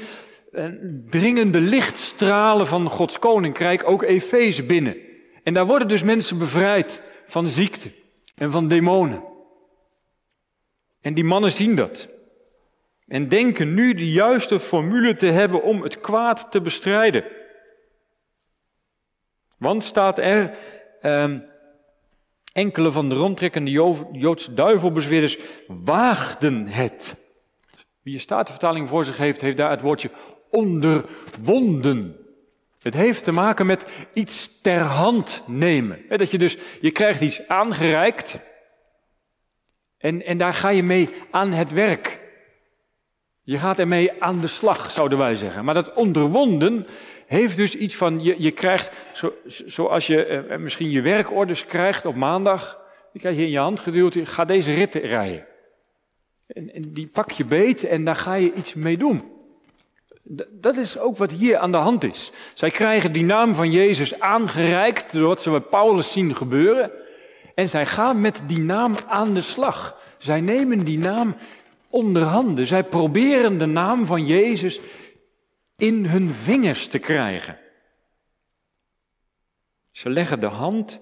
eh, 0.52 0.66
dringen 1.10 1.52
de 1.52 1.62
lichtstralen 1.62 2.68
van 2.68 2.90
Gods 2.90 3.20
koninkrijk 3.20 3.90
ook 3.90 4.04
Efeze 4.04 4.64
binnen. 4.64 4.98
En 5.44 5.54
daar 5.54 5.66
worden 5.66 5.88
dus 5.88 6.04
mensen 6.04 6.38
bevrijd 6.38 7.02
van 7.26 7.48
ziekte 7.48 7.92
en 8.36 8.52
van 8.52 8.68
demonen. 8.68 9.24
En 11.02 11.14
die 11.14 11.24
mannen 11.24 11.52
zien 11.52 11.76
dat. 11.76 12.10
En 13.08 13.28
denken 13.28 13.74
nu 13.74 13.94
de 13.94 14.12
juiste 14.12 14.60
formule 14.60 15.16
te 15.16 15.26
hebben 15.26 15.64
om 15.64 15.82
het 15.82 16.00
kwaad 16.00 16.52
te 16.52 16.62
bestrijden. 16.62 17.24
Want 19.58 19.84
staat 19.84 20.20
er, 20.20 20.58
eh, 21.02 21.34
enkele 22.54 22.92
van 22.92 23.10
de 23.10 23.16
rondtrekkende 23.16 23.72
Joodse 24.12 24.54
duivelbezweerders 24.54 25.38
waagden 25.68 26.68
het. 26.68 27.16
Wie 28.02 28.14
je 28.14 28.20
statenvertaling 28.20 28.90
voor 28.90 29.06
zich 29.06 29.18
heeft, 29.18 29.42
heeft 29.42 29.58
daar 29.58 29.72
het 29.72 29.82
woordje 29.82 30.10
onderwonden. 30.50 32.18
Het 32.80 32.94
heeft 32.94 33.24
te 33.24 33.32
maken 33.32 33.66
met 33.66 33.86
iets 34.14 34.62
ter 34.62 34.82
hand 34.82 35.44
nemen. 35.48 36.00
Dat 36.10 36.32
je 36.32 36.38
dus, 36.38 36.58
je 36.82 36.92
krijgt 36.92 37.22
iets 37.22 37.48
aangereikt 37.48 38.40
en, 39.98 40.26
en 40.26 40.38
daar 40.38 40.54
ga 40.54 40.70
je 40.70 40.84
mee 40.84 41.10
aan 41.32 41.52
het 41.52 41.72
werk. 41.72 42.23
Je 43.44 43.58
gaat 43.58 43.80
ermee 43.80 44.22
aan 44.22 44.40
de 44.40 44.48
slag, 44.48 44.92
zouden 44.92 45.18
wij 45.18 45.36
zeggen. 45.36 45.66
Maar 45.66 45.74
dat 45.74 45.94
onderwonden 45.94 46.86
heeft 47.26 47.58
dus 47.58 47.76
iets 47.76 47.96
van, 47.96 48.24
je, 48.24 48.36
je 48.38 48.52
krijgt, 48.52 48.92
zo, 49.14 49.34
zoals 49.46 50.08
je 50.08 50.26
eh, 50.26 50.58
misschien 50.58 50.90
je 50.90 51.02
werkorders 51.02 51.66
krijgt 51.66 52.06
op 52.06 52.16
maandag, 52.16 52.80
die 53.12 53.22
krijg 53.22 53.36
je 53.36 53.44
in 53.44 53.50
je 53.50 53.60
hand 53.60 53.80
geduwd, 53.80 54.18
ga 54.24 54.46
deze 54.46 54.74
ritten 54.74 55.02
rijden. 55.02 55.46
En, 56.48 56.74
en 56.74 56.94
die 56.94 57.08
pak 57.08 57.32
je 57.32 57.46
beet 57.46 57.84
en 57.84 58.04
daar 58.04 58.16
ga 58.16 58.34
je 58.34 58.54
iets 58.54 58.74
mee 58.74 58.98
doen. 58.98 59.32
Dat 60.50 60.78
is 60.78 61.00
ook 61.00 61.18
wat 61.18 61.32
hier 61.32 61.58
aan 61.58 61.72
de 61.72 61.78
hand 61.78 62.04
is. 62.04 62.32
Zij 62.54 62.70
krijgen 62.70 63.12
die 63.12 63.24
naam 63.24 63.56
van 63.56 63.72
Jezus 63.72 64.20
aangereikt 64.20 65.12
door 65.12 65.28
wat 65.28 65.42
ze 65.42 65.50
bij 65.50 65.60
Paulus 65.60 66.12
zien 66.12 66.36
gebeuren. 66.36 66.92
En 67.56 67.70
zij 67.70 67.86
gaan 67.86 68.22
met 68.22 68.42
die 68.48 68.60
naam 68.60 68.96
aan 69.08 69.34
de 69.34 69.42
slag. 69.42 69.98
Zij 70.18 70.42
nemen 70.42 70.84
die 70.84 70.98
naam 70.98 71.36
onder 71.94 72.22
handen. 72.22 72.68
Zij 72.68 72.84
proberen 72.84 73.58
de 73.58 73.66
naam 73.66 74.06
van 74.06 74.26
Jezus 74.26 74.80
in 75.78 76.06
hun 76.06 76.30
vingers 76.30 76.88
te 76.88 77.00
krijgen. 77.00 77.60
Ze 79.92 80.10
leggen 80.10 80.40
de 80.40 80.48
hand 80.48 81.02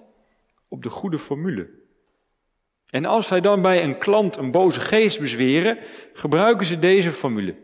op 0.68 0.82
de 0.82 0.90
goede 0.90 1.18
formule. 1.18 1.70
En 2.90 3.04
als 3.04 3.26
zij 3.26 3.40
dan 3.40 3.62
bij 3.62 3.82
een 3.82 3.98
klant 3.98 4.36
een 4.36 4.50
boze 4.50 4.80
geest 4.80 5.20
bezweren, 5.20 5.78
gebruiken 6.12 6.66
ze 6.66 6.78
deze 6.78 7.12
formule. 7.12 7.56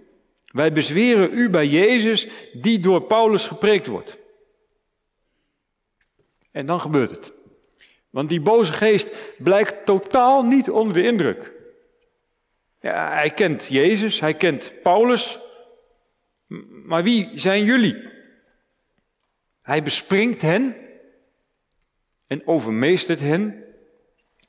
Wij 0.47 0.73
bezweren 0.73 1.33
u 1.33 1.51
bij 1.51 1.67
Jezus 1.67 2.29
die 2.53 2.81
door 2.81 3.03
Paulus 3.03 3.47
gepreekt 3.47 3.87
wordt. 3.87 4.19
En 6.51 6.67
dan 6.67 6.81
gebeurt 6.81 7.11
het. 7.11 7.33
Want 8.11 8.29
die 8.29 8.41
boze 8.41 8.73
geest 8.73 9.33
blijkt 9.39 9.87
totaal 9.87 10.43
niet 10.43 10.71
onder 10.71 10.95
de 10.95 11.03
indruk. 11.03 11.57
Ja, 12.81 13.13
hij 13.13 13.31
kent 13.31 13.67
Jezus, 13.67 14.21
hij 14.21 14.35
kent 14.35 14.73
Paulus. 14.83 15.39
Maar 16.85 17.03
wie 17.03 17.31
zijn 17.35 17.65
jullie? 17.65 18.09
Hij 19.63 19.83
bespringt 19.83 20.43
hen 20.43 20.77
en 22.27 22.47
overmeestert 22.47 23.21
hen. 23.21 23.65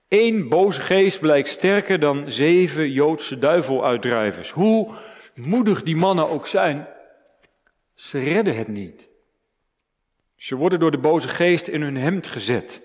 Eén 0.07 0.50
boze 0.50 0.81
geest 0.81 1.19
blijkt 1.19 1.48
sterker 1.48 2.00
dan 2.00 2.31
zeven 2.31 2.91
Joodse 2.91 3.38
duiveluitdrijvers. 3.38 4.51
Hoe 4.51 4.95
moedig 5.36 5.83
die 5.83 5.95
mannen 5.95 6.29
ook 6.29 6.48
zijn, 6.48 6.88
ze 7.95 8.19
redden 8.19 8.57
het 8.57 8.67
niet. 8.67 9.09
Ze 10.36 10.55
worden 10.55 10.79
door 10.79 10.91
de 10.91 10.98
boze 10.98 11.27
geest 11.27 11.67
in 11.67 11.81
hun 11.81 11.98
hemd 11.98 12.27
gezet. 12.27 12.81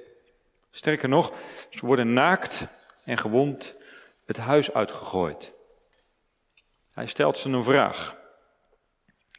Sterker 0.71 1.09
nog, 1.09 1.33
ze 1.71 1.87
worden 1.87 2.13
naakt 2.13 2.67
en 3.05 3.19
gewond 3.19 3.77
het 4.27 4.37
huis 4.37 4.73
uitgegooid. 4.73 5.53
Hij 6.95 7.07
stelt 7.07 7.39
ze 7.39 7.49
een 7.49 7.65
vraag. 7.65 8.17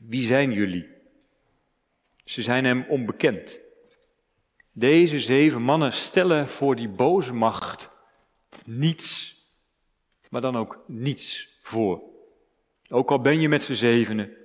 Wie 0.03 0.27
zijn 0.27 0.51
jullie? 0.51 0.87
Ze 2.25 2.41
zijn 2.41 2.65
hem 2.65 2.85
onbekend. 2.89 3.59
Deze 4.71 5.19
zeven 5.19 5.61
mannen 5.61 5.93
stellen 5.93 6.47
voor 6.47 6.75
die 6.75 6.89
boze 6.89 7.33
macht 7.33 7.89
niets, 8.65 9.35
maar 10.29 10.41
dan 10.41 10.57
ook 10.57 10.83
niets 10.87 11.57
voor. 11.61 12.01
Ook 12.89 13.11
al 13.11 13.21
ben 13.21 13.39
je 13.39 13.49
met 13.49 13.63
z'n 13.63 13.73
zevenen, 13.73 14.37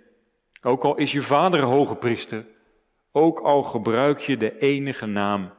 ook 0.63 0.85
al 0.85 0.97
is 0.97 1.13
je 1.13 1.23
vader 1.23 1.63
hoge 1.63 1.97
priester, 1.97 2.47
ook 3.13 3.41
al 3.41 3.63
gebruik 3.63 4.21
je 4.21 4.37
de 4.37 4.59
enige 4.59 5.07
naam. 5.07 5.53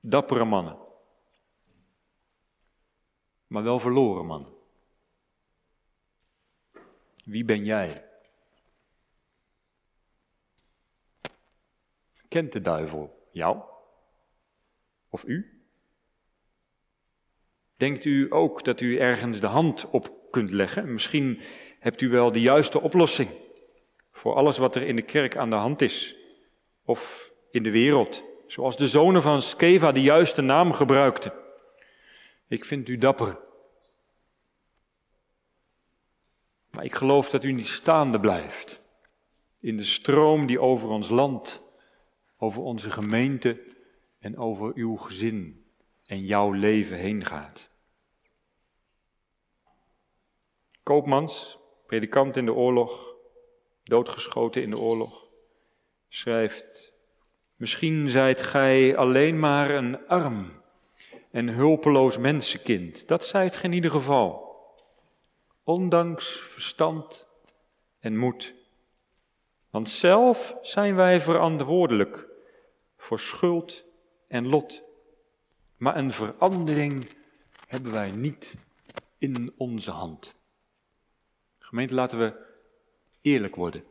Dappere 0.00 0.44
mannen, 0.44 0.76
maar 3.50 3.62
wel 3.62 3.78
verloren 3.78 4.26
mannen. 4.26 4.52
Wie 7.24 7.44
ben 7.44 7.64
jij? 7.64 8.04
Kent 12.28 12.52
de 12.52 12.60
duivel 12.60 13.28
jou? 13.32 13.62
Of 15.08 15.24
u? 15.24 15.64
Denkt 17.76 18.04
u 18.04 18.26
ook 18.32 18.64
dat 18.64 18.80
u 18.80 18.98
ergens 18.98 19.40
de 19.40 19.46
hand 19.46 19.90
op 19.90 20.30
kunt 20.30 20.50
leggen? 20.50 20.92
Misschien 20.92 21.40
hebt 21.78 22.00
u 22.00 22.08
wel 22.08 22.32
de 22.32 22.40
juiste 22.40 22.80
oplossing 22.80 23.30
voor 24.12 24.34
alles 24.34 24.58
wat 24.58 24.74
er 24.74 24.82
in 24.82 24.96
de 24.96 25.02
kerk 25.02 25.36
aan 25.36 25.50
de 25.50 25.56
hand 25.56 25.82
is. 25.82 26.16
Of 26.84 27.30
in 27.50 27.62
de 27.62 27.70
wereld, 27.70 28.22
zoals 28.46 28.76
de 28.76 28.88
zonen 28.88 29.22
van 29.22 29.42
Skeva 29.42 29.92
de 29.92 30.02
juiste 30.02 30.42
naam 30.42 30.72
gebruikten. 30.72 31.39
Ik 32.50 32.64
vind 32.64 32.88
u 32.88 32.98
dapper. 32.98 33.38
Maar 36.70 36.84
ik 36.84 36.94
geloof 36.94 37.30
dat 37.30 37.44
u 37.44 37.52
niet 37.52 37.66
staande 37.66 38.20
blijft 38.20 38.82
in 39.60 39.76
de 39.76 39.84
stroom 39.84 40.46
die 40.46 40.60
over 40.60 40.88
ons 40.88 41.08
land 41.08 41.62
over 42.36 42.62
onze 42.62 42.90
gemeente 42.90 43.62
en 44.18 44.38
over 44.38 44.72
uw 44.74 44.96
gezin 44.96 45.66
en 46.06 46.24
jouw 46.24 46.52
leven 46.52 46.96
heen 46.96 47.24
gaat. 47.24 47.70
Koopmans, 50.82 51.58
predikant 51.86 52.36
in 52.36 52.44
de 52.44 52.54
oorlog, 52.54 53.14
doodgeschoten 53.84 54.62
in 54.62 54.70
de 54.70 54.78
oorlog, 54.78 55.28
schrijft: 56.08 56.92
Misschien 57.56 58.08
zijt 58.08 58.42
gij 58.42 58.96
alleen 58.96 59.38
maar 59.38 59.70
een 59.70 60.06
arm 60.06 60.59
en 61.30 61.48
hulpeloos 61.48 62.18
mensenkind. 62.18 63.08
Dat 63.08 63.24
zijt 63.24 63.56
gij 63.56 63.68
in 63.68 63.74
ieder 63.74 63.90
geval. 63.90 64.48
Ondanks 65.64 66.40
verstand 66.40 67.26
en 67.98 68.16
moed. 68.16 68.54
Want 69.70 69.88
zelf 69.88 70.56
zijn 70.62 70.94
wij 70.94 71.20
verantwoordelijk 71.20 72.26
voor 72.96 73.20
schuld 73.20 73.84
en 74.28 74.48
lot. 74.48 74.82
Maar 75.76 75.96
een 75.96 76.12
verandering 76.12 77.08
hebben 77.66 77.92
wij 77.92 78.10
niet 78.10 78.56
in 79.18 79.52
onze 79.56 79.90
hand. 79.90 80.34
Gemeente, 81.58 81.94
laten 81.94 82.18
we 82.18 82.34
eerlijk 83.20 83.54
worden. 83.56 83.84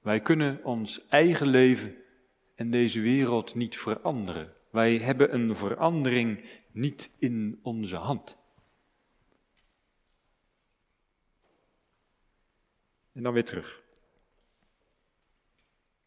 Wij 0.00 0.20
kunnen 0.20 0.64
ons 0.64 1.06
eigen 1.08 1.46
leven 1.46 1.96
en 2.54 2.70
deze 2.70 3.00
wereld 3.00 3.54
niet 3.54 3.78
veranderen. 3.78 4.52
Wij 4.74 4.98
hebben 4.98 5.34
een 5.34 5.56
verandering 5.56 6.44
niet 6.72 7.10
in 7.18 7.58
onze 7.62 7.96
hand. 7.96 8.36
En 13.12 13.22
dan 13.22 13.32
weer 13.32 13.44
terug. 13.44 13.82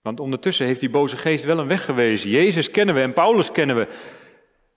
Want 0.01 0.19
ondertussen 0.19 0.65
heeft 0.65 0.79
die 0.79 0.89
boze 0.89 1.17
geest 1.17 1.43
wel 1.43 1.59
een 1.59 1.67
weg 1.67 1.85
gewezen. 1.85 2.29
Jezus 2.29 2.71
kennen 2.71 2.95
we 2.95 3.01
en 3.01 3.13
Paulus 3.13 3.51
kennen 3.51 3.75
we. 3.75 3.87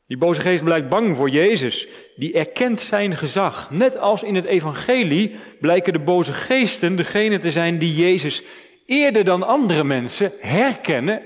Die 0.07 0.18
boze 0.18 0.40
geest 0.40 0.64
blijkt 0.64 0.88
bang 0.88 1.16
voor 1.16 1.31
Jezus. 1.31 1.88
Die 2.16 2.33
erkent 2.33 2.81
zijn 2.81 3.16
gezag. 3.16 3.70
Net 3.70 3.96
als 3.96 4.22
in 4.22 4.35
het 4.35 4.46
evangelie 4.46 5.37
blijken 5.61 5.92
de 5.92 6.00
boze 6.00 6.33
geesten 6.33 6.96
degene 6.96 7.38
te 7.38 7.50
zijn 7.50 7.79
die 7.79 7.94
Jezus 7.94 8.42
eerder 8.87 9.24
dan 9.24 9.42
andere 9.42 9.85
mensen 9.85 10.33
herkennen 10.38 11.22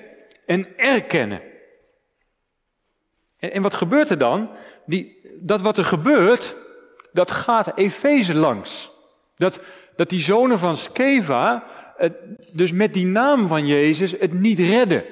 en 0.46 0.76
erkennen. 0.76 1.52
En, 3.44 3.52
en 3.52 3.62
wat 3.62 3.74
gebeurt 3.74 4.10
er 4.10 4.18
dan? 4.18 4.50
Die, 4.86 5.20
dat 5.40 5.60
wat 5.60 5.78
er 5.78 5.84
gebeurt, 5.84 6.56
dat 7.12 7.30
gaat 7.30 7.72
Efeze 7.76 8.34
langs. 8.34 8.90
Dat, 9.36 9.60
dat 9.96 10.08
die 10.08 10.20
zonen 10.20 10.58
van 10.58 10.76
Skeva 10.76 11.64
dus 12.52 12.72
met 12.72 12.94
die 12.94 13.06
naam 13.06 13.48
van 13.48 13.66
Jezus 13.66 14.14
het 14.18 14.32
niet 14.32 14.58
redden. 14.58 15.04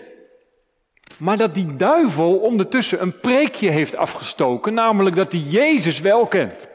Maar 1.19 1.37
dat 1.37 1.55
die 1.55 1.77
duivel 1.77 2.37
ondertussen 2.39 3.03
een 3.03 3.21
preekje 3.21 3.71
heeft 3.71 3.97
afgestoken, 3.97 4.75
namelijk 4.75 5.17
dat 5.17 5.33
hij 5.33 5.41
Jezus 5.41 6.01
wel 6.01 6.27
kent. 6.27 6.69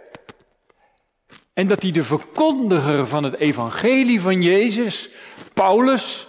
En 1.54 1.68
dat 1.68 1.82
hij 1.82 1.92
de 1.92 2.04
verkondiger 2.04 3.08
van 3.08 3.24
het 3.24 3.38
evangelie 3.38 4.22
van 4.22 4.42
Jezus, 4.42 5.10
Paulus, 5.54 6.28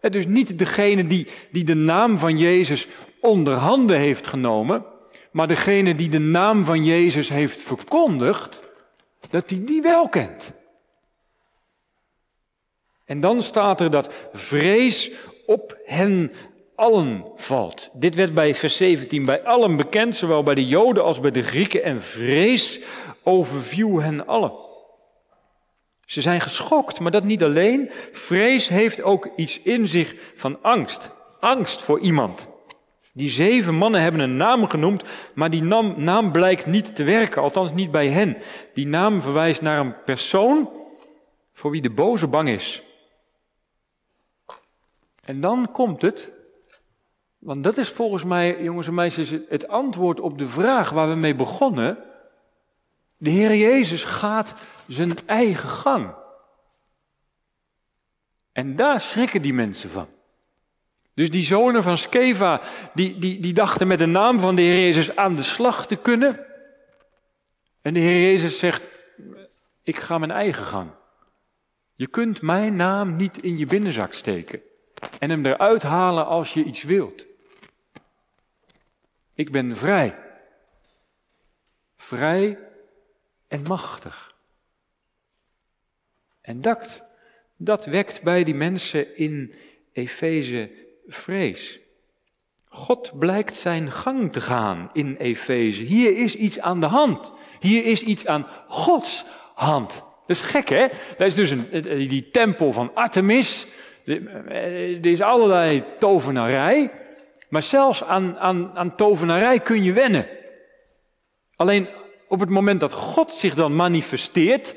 dus 0.00 0.26
niet 0.26 0.58
degene 0.58 1.06
die, 1.06 1.26
die 1.50 1.64
de 1.64 1.74
naam 1.74 2.18
van 2.18 2.38
Jezus 2.38 2.86
onder 3.24 3.54
handen 3.54 3.98
heeft 3.98 4.26
genomen, 4.26 4.84
maar 5.30 5.48
degene 5.48 5.94
die 5.94 6.08
de 6.08 6.18
naam 6.18 6.64
van 6.64 6.84
Jezus 6.84 7.28
heeft 7.28 7.62
verkondigd, 7.62 8.60
dat 9.30 9.50
hij 9.50 9.64
die 9.64 9.82
wel 9.82 10.08
kent. 10.08 10.52
En 13.04 13.20
dan 13.20 13.42
staat 13.42 13.80
er 13.80 13.90
dat 13.90 14.12
vrees 14.32 15.10
op 15.46 15.78
hen 15.84 16.32
allen 16.74 17.30
valt. 17.36 17.90
Dit 17.92 18.14
werd 18.14 18.34
bij 18.34 18.54
vers 18.54 18.76
17 18.76 19.24
bij 19.24 19.42
allen 19.42 19.76
bekend, 19.76 20.16
zowel 20.16 20.42
bij 20.42 20.54
de 20.54 20.66
Joden 20.66 21.04
als 21.04 21.20
bij 21.20 21.30
de 21.30 21.42
Grieken, 21.42 21.82
en 21.82 22.02
vrees 22.02 22.80
overviel 23.22 24.00
hen 24.00 24.26
allen. 24.26 24.52
Ze 26.04 26.20
zijn 26.20 26.40
geschokt, 26.40 27.00
maar 27.00 27.10
dat 27.10 27.24
niet 27.24 27.42
alleen. 27.42 27.90
Vrees 28.12 28.68
heeft 28.68 29.02
ook 29.02 29.28
iets 29.36 29.60
in 29.62 29.88
zich 29.88 30.14
van 30.34 30.62
angst. 30.62 31.10
Angst 31.40 31.82
voor 31.82 32.00
iemand. 32.00 32.52
Die 33.16 33.30
zeven 33.30 33.74
mannen 33.74 34.02
hebben 34.02 34.20
een 34.20 34.36
naam 34.36 34.68
genoemd, 34.68 35.08
maar 35.34 35.50
die 35.50 35.62
naam, 35.62 36.32
blijkt 36.32 36.66
niet 36.66 36.96
te 36.96 37.04
werken, 37.04 37.42
althans 37.42 37.72
niet 37.72 37.90
bij 37.90 38.08
hen. 38.08 38.36
Die 38.72 38.86
naam 38.86 39.22
verwijst 39.22 39.62
naar 39.62 39.78
een 39.78 40.02
persoon 40.04 40.70
voor 41.52 41.70
wie 41.70 41.82
de 41.82 41.90
boze 41.90 42.26
bang 42.26 42.48
is. 42.48 42.82
En 45.24 45.40
dan 45.40 45.72
komt 45.72 46.02
het, 46.02 46.30
want 47.38 47.64
dat 47.64 47.76
is 47.76 47.88
volgens 47.88 48.24
mij, 48.24 48.62
jongens 48.62 48.86
en 48.86 48.94
meisjes, 48.94 49.34
het 49.48 49.68
antwoord 49.68 50.20
op 50.20 50.38
de 50.38 50.48
vraag 50.48 50.90
waar 50.90 51.08
we 51.08 51.14
mee 51.14 51.34
begonnen. 51.34 51.98
De 53.16 53.30
Heer 53.30 53.56
Jezus 53.56 54.04
gaat 54.04 54.54
zijn 54.86 55.12
eigen 55.26 55.68
gang. 55.68 56.14
En 58.52 58.76
daar 58.76 59.00
schrikken 59.00 59.42
die 59.42 59.54
mensen 59.54 59.90
van. 59.90 60.13
Dus 61.14 61.30
die 61.30 61.44
zonen 61.44 61.82
van 61.82 61.98
Skeva, 61.98 62.60
die, 62.94 63.18
die, 63.18 63.40
die 63.40 63.52
dachten 63.52 63.86
met 63.86 63.98
de 63.98 64.06
naam 64.06 64.38
van 64.40 64.54
de 64.54 64.62
Heer 64.62 64.80
Jezus 64.80 65.16
aan 65.16 65.34
de 65.34 65.42
slag 65.42 65.86
te 65.86 65.96
kunnen. 65.96 66.46
En 67.82 67.94
de 67.94 68.00
Heer 68.00 68.20
Jezus 68.20 68.58
zegt, 68.58 68.82
ik 69.82 69.96
ga 69.96 70.18
mijn 70.18 70.30
eigen 70.30 70.64
gang. 70.64 70.90
Je 71.94 72.06
kunt 72.06 72.42
mijn 72.42 72.76
naam 72.76 73.16
niet 73.16 73.42
in 73.42 73.58
je 73.58 73.66
binnenzak 73.66 74.12
steken 74.12 74.62
en 75.18 75.30
hem 75.30 75.46
eruit 75.46 75.82
halen 75.82 76.26
als 76.26 76.54
je 76.54 76.64
iets 76.64 76.82
wilt. 76.82 77.26
Ik 79.34 79.50
ben 79.50 79.76
vrij. 79.76 80.18
Vrij 81.96 82.58
en 83.48 83.62
machtig. 83.62 84.34
En 86.40 86.60
dat, 86.60 87.02
dat 87.56 87.84
wekt 87.84 88.22
bij 88.22 88.44
die 88.44 88.54
mensen 88.54 89.16
in 89.16 89.54
Efeze 89.92 90.83
vrees. 91.06 91.80
God 92.68 93.18
blijkt 93.18 93.54
zijn 93.54 93.92
gang 93.92 94.32
te 94.32 94.40
gaan 94.40 94.90
in 94.92 95.16
Efeze. 95.18 95.82
Hier 95.82 96.16
is 96.16 96.34
iets 96.34 96.60
aan 96.60 96.80
de 96.80 96.86
hand. 96.86 97.32
Hier 97.60 97.84
is 97.84 98.02
iets 98.02 98.26
aan 98.26 98.46
Gods 98.68 99.24
hand. 99.54 99.92
Dat 100.26 100.36
is 100.36 100.42
gek, 100.42 100.68
hè? 100.68 100.86
Dat 101.16 101.26
is 101.26 101.34
dus 101.34 101.50
een, 101.50 101.68
die 102.08 102.30
tempel 102.30 102.72
van 102.72 102.90
Artemis. 102.94 103.66
Er 104.04 105.06
is 105.06 105.20
allerlei 105.20 105.82
tovenarij, 105.98 106.90
maar 107.48 107.62
zelfs 107.62 108.04
aan, 108.04 108.38
aan, 108.38 108.70
aan 108.74 108.94
tovenarij 108.94 109.60
kun 109.60 109.82
je 109.82 109.92
wennen. 109.92 110.26
Alleen 111.56 111.88
op 112.28 112.40
het 112.40 112.48
moment 112.48 112.80
dat 112.80 112.92
God 112.92 113.30
zich 113.30 113.54
dan 113.54 113.76
manifesteert, 113.76 114.74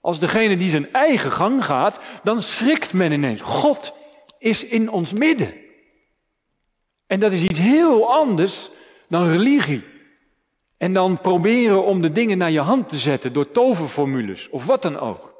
als 0.00 0.18
degene 0.18 0.56
die 0.56 0.70
zijn 0.70 0.92
eigen 0.92 1.32
gang 1.32 1.64
gaat, 1.64 2.00
dan 2.22 2.42
schrikt 2.42 2.92
men 2.92 3.12
ineens. 3.12 3.40
God 3.40 3.94
is 4.44 4.64
in 4.64 4.90
ons 4.90 5.12
midden. 5.12 5.54
En 7.06 7.20
dat 7.20 7.32
is 7.32 7.42
iets 7.42 7.58
heel 7.58 8.12
anders 8.12 8.70
dan 9.08 9.28
religie. 9.28 9.84
En 10.76 10.92
dan 10.92 11.20
proberen 11.20 11.84
om 11.84 12.02
de 12.02 12.12
dingen 12.12 12.38
naar 12.38 12.50
je 12.50 12.60
hand 12.60 12.88
te 12.88 12.98
zetten 12.98 13.32
door 13.32 13.50
toverformules 13.50 14.48
of 14.48 14.66
wat 14.66 14.82
dan 14.82 14.98
ook. 14.98 15.34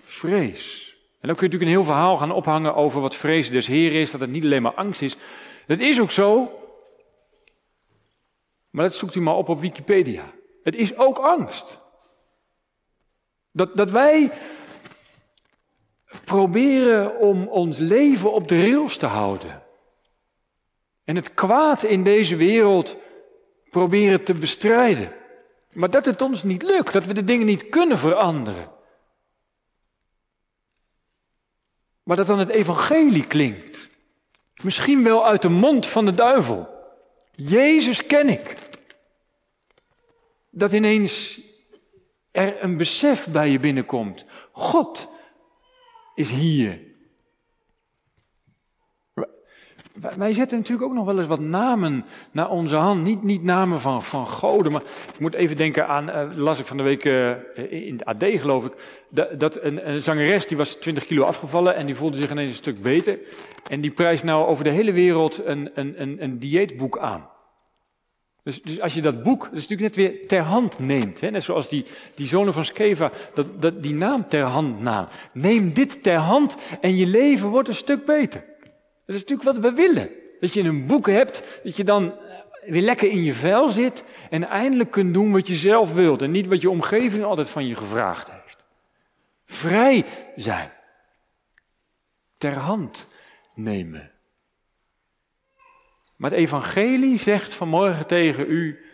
Vrees. 0.00 0.96
En 1.20 1.28
dan 1.28 1.36
kun 1.36 1.46
je 1.46 1.52
natuurlijk 1.52 1.62
een 1.62 1.84
heel 1.84 1.94
verhaal 1.94 2.16
gaan 2.16 2.32
ophangen 2.32 2.74
over 2.74 3.00
wat 3.00 3.16
vrees 3.16 3.50
des 3.50 3.66
Heeren 3.66 4.00
is, 4.00 4.10
dat 4.10 4.20
het 4.20 4.30
niet 4.30 4.44
alleen 4.44 4.62
maar 4.62 4.74
angst 4.74 5.02
is. 5.02 5.16
Dat 5.66 5.78
is 5.78 6.00
ook 6.00 6.10
zo. 6.10 6.52
Maar 8.70 8.84
dat 8.84 8.94
zoekt 8.94 9.14
u 9.14 9.20
maar 9.20 9.36
op 9.36 9.48
op 9.48 9.60
Wikipedia. 9.60 10.32
Het 10.62 10.76
is 10.76 10.96
ook 10.96 11.18
angst. 11.18 11.80
Dat, 13.52 13.76
dat 13.76 13.90
wij 13.90 14.32
proberen 16.24 17.18
om 17.18 17.48
ons 17.48 17.78
leven 17.78 18.32
op 18.32 18.48
de 18.48 18.60
rails 18.60 18.96
te 18.96 19.06
houden. 19.06 19.62
En 21.04 21.16
het 21.16 21.34
kwaad 21.34 21.82
in 21.82 22.04
deze 22.04 22.36
wereld 22.36 22.96
proberen 23.70 24.24
te 24.24 24.34
bestrijden. 24.34 25.12
Maar 25.72 25.90
dat 25.90 26.04
het 26.04 26.22
ons 26.22 26.42
niet 26.42 26.62
lukt, 26.62 26.92
dat 26.92 27.04
we 27.04 27.14
de 27.14 27.24
dingen 27.24 27.46
niet 27.46 27.68
kunnen 27.68 27.98
veranderen. 27.98 28.70
Maar 32.02 32.16
dat 32.16 32.26
dan 32.26 32.38
het 32.38 32.48
evangelie 32.48 33.26
klinkt. 33.26 33.90
Misschien 34.62 35.04
wel 35.04 35.26
uit 35.26 35.42
de 35.42 35.48
mond 35.48 35.86
van 35.86 36.04
de 36.04 36.14
duivel. 36.14 36.68
Jezus 37.32 38.06
ken 38.06 38.28
ik. 38.28 38.56
Dat 40.50 40.72
ineens 40.72 41.40
er 42.30 42.62
een 42.62 42.76
besef 42.76 43.26
bij 43.26 43.50
je 43.50 43.58
binnenkomt. 43.58 44.24
God 44.52 45.08
is 46.18 46.30
hier. 46.30 46.86
Wij 50.16 50.32
zetten 50.32 50.58
natuurlijk 50.58 50.88
ook 50.88 50.94
nog 50.94 51.04
wel 51.04 51.18
eens 51.18 51.26
wat 51.26 51.40
namen 51.40 52.04
naar 52.32 52.50
onze 52.50 52.76
hand. 52.76 53.02
Niet, 53.02 53.22
niet 53.22 53.42
namen 53.42 53.80
van, 53.80 54.02
van 54.02 54.26
goden, 54.26 54.72
maar 54.72 54.82
ik 55.12 55.18
moet 55.18 55.34
even 55.34 55.56
denken 55.56 55.86
aan, 55.88 56.08
uh, 56.08 56.36
las 56.36 56.58
ik 56.58 56.66
van 56.66 56.76
de 56.76 56.82
week 56.82 57.04
uh, 57.04 57.30
in 57.70 57.92
het 57.92 58.04
AD 58.04 58.24
geloof 58.24 58.64
ik, 58.64 58.72
dat, 59.08 59.40
dat 59.40 59.62
een, 59.62 59.88
een, 59.90 60.00
zangeres 60.00 60.46
die 60.46 60.56
was 60.56 60.74
20 60.74 61.06
kilo 61.06 61.24
afgevallen 61.24 61.74
en 61.74 61.86
die 61.86 61.94
voelde 61.94 62.16
zich 62.16 62.30
ineens 62.30 62.48
een 62.48 62.54
stuk 62.54 62.82
beter. 62.82 63.18
En 63.70 63.80
die 63.80 63.90
prijst 63.90 64.24
nou 64.24 64.46
over 64.46 64.64
de 64.64 64.70
hele 64.70 64.92
wereld 64.92 65.44
een, 65.44 65.70
een, 65.74 66.02
een, 66.02 66.22
een 66.22 66.38
dieetboek 66.38 66.98
aan. 66.98 67.28
Dus, 68.48 68.62
dus, 68.62 68.80
als 68.80 68.94
je 68.94 69.02
dat 69.02 69.22
boek, 69.22 69.40
dat 69.42 69.52
is 69.52 69.66
natuurlijk 69.68 69.96
net 69.96 69.96
weer 69.96 70.26
ter 70.26 70.40
hand 70.40 70.78
neemt, 70.78 71.20
hè? 71.20 71.30
net 71.30 71.42
zoals 71.42 71.68
die, 71.68 71.84
die 72.14 72.26
zonen 72.26 72.52
van 72.52 72.64
Skeva 72.64 73.10
dat, 73.34 73.62
dat, 73.62 73.82
die 73.82 73.94
naam 73.94 74.28
ter 74.28 74.42
hand 74.42 74.80
naam. 74.80 75.08
Neem 75.32 75.72
dit 75.72 76.02
ter 76.02 76.16
hand 76.16 76.56
en 76.80 76.96
je 76.96 77.06
leven 77.06 77.48
wordt 77.48 77.68
een 77.68 77.74
stuk 77.74 78.04
beter. 78.04 78.44
Dat 79.06 79.16
is 79.16 79.24
natuurlijk 79.24 79.42
wat 79.42 79.58
we 79.58 79.72
willen. 79.72 80.10
Dat 80.40 80.52
je 80.52 80.62
een 80.62 80.86
boek 80.86 81.06
hebt, 81.06 81.60
dat 81.64 81.76
je 81.76 81.84
dan 81.84 82.14
weer 82.64 82.82
lekker 82.82 83.10
in 83.10 83.22
je 83.22 83.34
vel 83.34 83.68
zit 83.68 84.04
en 84.30 84.48
eindelijk 84.48 84.90
kunt 84.90 85.14
doen 85.14 85.32
wat 85.32 85.46
je 85.46 85.54
zelf 85.54 85.94
wilt 85.94 86.22
en 86.22 86.30
niet 86.30 86.46
wat 86.46 86.60
je 86.60 86.70
omgeving 86.70 87.24
altijd 87.24 87.50
van 87.50 87.66
je 87.66 87.74
gevraagd 87.74 88.32
heeft. 88.32 88.64
Vrij 89.46 90.04
zijn. 90.36 90.72
Ter 92.38 92.56
hand 92.56 93.08
nemen. 93.54 94.10
Maar 96.18 96.30
het 96.30 96.38
evangelie 96.38 97.16
zegt 97.16 97.54
vanmorgen 97.54 98.06
tegen 98.06 98.50
u, 98.50 98.84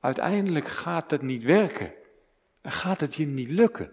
uiteindelijk 0.00 0.66
gaat 0.66 1.10
het 1.10 1.22
niet 1.22 1.42
werken. 1.42 1.94
En 2.60 2.72
gaat 2.72 3.00
het 3.00 3.14
je 3.14 3.26
niet 3.26 3.48
lukken. 3.48 3.92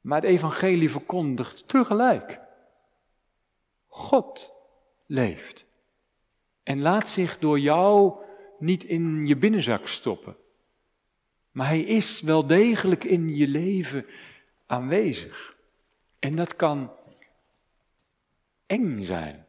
Maar 0.00 0.20
het 0.20 0.30
evangelie 0.30 0.90
verkondigt 0.90 1.68
tegelijk. 1.68 2.40
God 3.86 4.52
leeft. 5.06 5.66
En 6.62 6.80
laat 6.80 7.10
zich 7.10 7.38
door 7.38 7.58
jou 7.58 8.24
niet 8.58 8.84
in 8.84 9.26
je 9.26 9.36
binnenzak 9.36 9.86
stoppen. 9.86 10.36
Maar 11.50 11.66
hij 11.66 11.80
is 11.80 12.20
wel 12.20 12.46
degelijk 12.46 13.04
in 13.04 13.36
je 13.36 13.48
leven 13.48 14.06
aanwezig. 14.66 15.56
En 16.18 16.34
dat 16.34 16.56
kan 16.56 16.97
eng 18.68 19.04
zijn. 19.04 19.46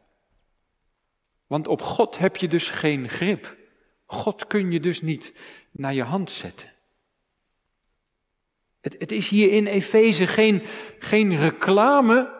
Want 1.46 1.68
op 1.68 1.82
God 1.82 2.18
heb 2.18 2.36
je 2.36 2.48
dus 2.48 2.68
geen 2.68 3.08
grip. 3.08 3.56
God 4.06 4.46
kun 4.46 4.72
je 4.72 4.80
dus 4.80 5.02
niet 5.02 5.34
naar 5.70 5.94
je 5.94 6.02
hand 6.02 6.30
zetten. 6.30 6.72
Het, 8.80 8.96
het 8.98 9.12
is 9.12 9.28
hier 9.28 9.52
in 9.52 9.66
Efeze 9.66 10.26
geen, 10.26 10.62
geen 10.98 11.36
reclame 11.36 12.38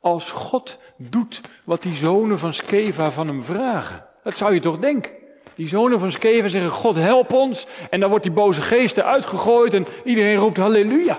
als 0.00 0.30
God 0.30 0.78
doet 0.96 1.40
wat 1.64 1.82
die 1.82 1.94
zonen 1.94 2.38
van 2.38 2.54
Skeva 2.54 3.10
van 3.10 3.26
hem 3.26 3.42
vragen. 3.42 4.06
Dat 4.22 4.36
zou 4.36 4.54
je 4.54 4.60
toch 4.60 4.78
denken? 4.78 5.12
Die 5.54 5.68
zonen 5.68 5.98
van 5.98 6.12
Skeva 6.12 6.48
zeggen, 6.48 6.70
God 6.70 6.96
help 6.96 7.32
ons. 7.32 7.66
En 7.90 8.00
dan 8.00 8.08
wordt 8.08 8.24
die 8.24 8.32
boze 8.32 8.62
geest 8.62 8.96
eruit 8.96 9.26
gegooid 9.26 9.74
en 9.74 9.86
iedereen 10.04 10.36
roept 10.36 10.56
halleluja. 10.56 11.18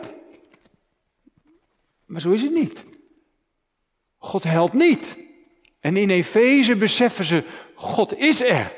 Maar 2.05 2.21
zo 2.21 2.31
is 2.31 2.41
het 2.41 2.53
niet. 2.53 2.85
God 4.23 4.43
helpt 4.43 4.73
niet. 4.73 5.17
En 5.79 5.97
in 5.97 6.09
Efeze 6.09 6.75
beseffen 6.75 7.25
ze, 7.25 7.43
God 7.75 8.17
is 8.17 8.41
er. 8.41 8.75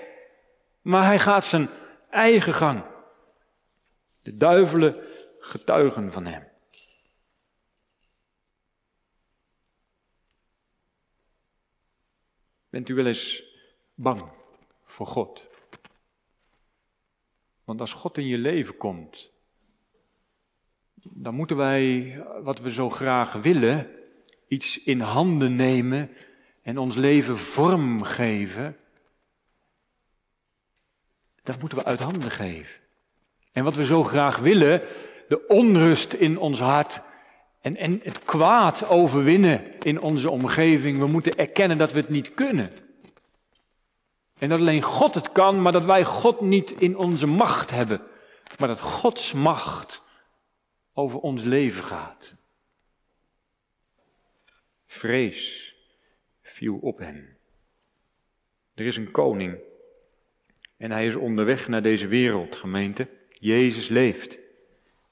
Maar 0.82 1.06
hij 1.06 1.20
gaat 1.20 1.46
zijn 1.46 1.70
eigen 2.10 2.54
gang. 2.54 2.84
De 4.22 4.38
duivelen 4.38 4.96
getuigen 5.40 6.12
van 6.12 6.26
hem. 6.26 6.48
Bent 12.70 12.90
u 12.90 12.94
wel 12.94 13.06
eens 13.06 13.44
bang 13.96 14.24
voor 14.84 15.08
God? 15.08 15.48
Want 17.64 17.80
als 17.80 17.94
God 17.94 18.18
in 18.18 18.28
je 18.28 18.38
leven 18.38 18.78
komt, 18.78 19.32
dan 21.04 21.36
moeten 21.36 21.58
wij 21.58 22.18
wat 22.42 22.60
we 22.60 22.72
zo 22.72 22.90
graag 22.90 23.34
willen, 23.34 24.03
iets 24.54 24.84
in 24.84 25.00
handen 25.00 25.56
nemen 25.56 26.10
en 26.62 26.78
ons 26.78 26.96
leven 26.96 27.38
vorm 27.38 28.04
geven. 28.04 28.78
Dat 31.44 31.60
moeten 31.60 31.78
we 31.78 31.86
uit 31.86 32.00
handen 32.00 32.32
geven. 32.32 32.82
En 33.52 33.64
wat 33.64 33.76
we 33.76 33.86
zo 33.86 34.04
graag 34.04 34.38
willen, 34.38 34.82
de 35.28 35.48
onrust 35.48 36.14
in 36.14 36.38
ons 36.38 36.60
hart 36.60 37.02
en, 37.62 37.74
en 37.74 38.00
het 38.04 38.24
kwaad 38.24 38.90
overwinnen 38.90 39.80
in 39.80 40.02
onze 40.02 40.32
omgeving. 40.32 41.00
We 41.00 41.08
moeten 41.08 41.36
erkennen 41.36 41.78
dat 41.78 41.92
we 41.92 42.00
het 42.00 42.10
niet 42.10 42.34
kunnen. 42.34 42.72
En 44.40 44.50
dat 44.50 44.60
alleen 44.60 44.82
God 44.82 45.16
het 45.16 45.32
kan, 45.32 45.62
maar 45.62 45.72
dat 45.72 45.86
wij 45.86 46.06
God 46.06 46.42
niet 46.42 46.72
in 46.72 46.98
onze 46.98 47.28
macht 47.28 47.70
hebben. 47.70 48.02
Maar 48.60 48.68
dat 48.68 48.80
Gods 48.80 49.34
macht 49.34 50.02
over 50.94 51.20
ons 51.20 51.44
leven 51.44 51.84
gaat. 51.84 52.36
Vrees 54.94 55.76
viel 56.42 56.78
op 56.78 56.98
hen. 56.98 57.38
Er 58.74 58.86
is 58.86 58.98
een 58.98 59.12
koning 59.12 59.58
en 60.78 60.92
hij 60.92 61.06
is 61.06 61.16
onderweg 61.16 61.68
naar 61.68 61.82
deze 61.82 62.08
wereld, 62.08 62.56
gemeente. 62.56 63.08
Jezus 63.28 63.88
leeft. 63.88 64.40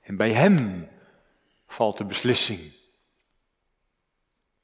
En 0.01 0.15
bij 0.15 0.31
Hem 0.31 0.87
valt 1.65 1.97
de 1.97 2.05
beslissing 2.05 2.59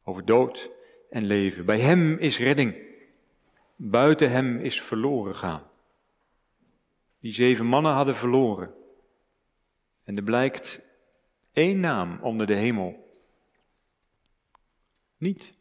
over 0.03 0.25
dood 0.25 0.71
en 1.09 1.25
leven. 1.25 1.65
Bij 1.65 1.79
Hem 1.79 2.17
is 2.17 2.39
redding. 2.39 2.75
Buiten 3.75 4.31
Hem 4.31 4.59
is 4.59 4.81
verloren 4.81 5.35
gaan. 5.35 5.69
Die 7.19 7.33
zeven 7.33 7.65
mannen 7.65 7.93
hadden 7.93 8.15
verloren. 8.15 8.73
En 10.03 10.17
er 10.17 10.23
blijkt 10.23 10.81
één 11.51 11.79
naam 11.79 12.19
onder 12.21 12.47
de 12.47 12.55
hemel. 12.55 13.06
Niet 15.17 15.53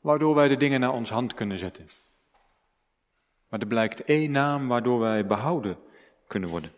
waardoor 0.00 0.34
wij 0.34 0.48
de 0.48 0.56
dingen 0.56 0.80
naar 0.80 0.92
ons 0.92 1.10
hand 1.10 1.34
kunnen 1.34 1.58
zetten. 1.58 1.88
Maar 3.48 3.60
er 3.60 3.66
blijkt 3.66 4.04
één 4.04 4.30
naam 4.30 4.68
waardoor 4.68 5.00
wij 5.00 5.26
behouden 5.26 5.78
kunnen 6.26 6.48
worden. 6.48 6.72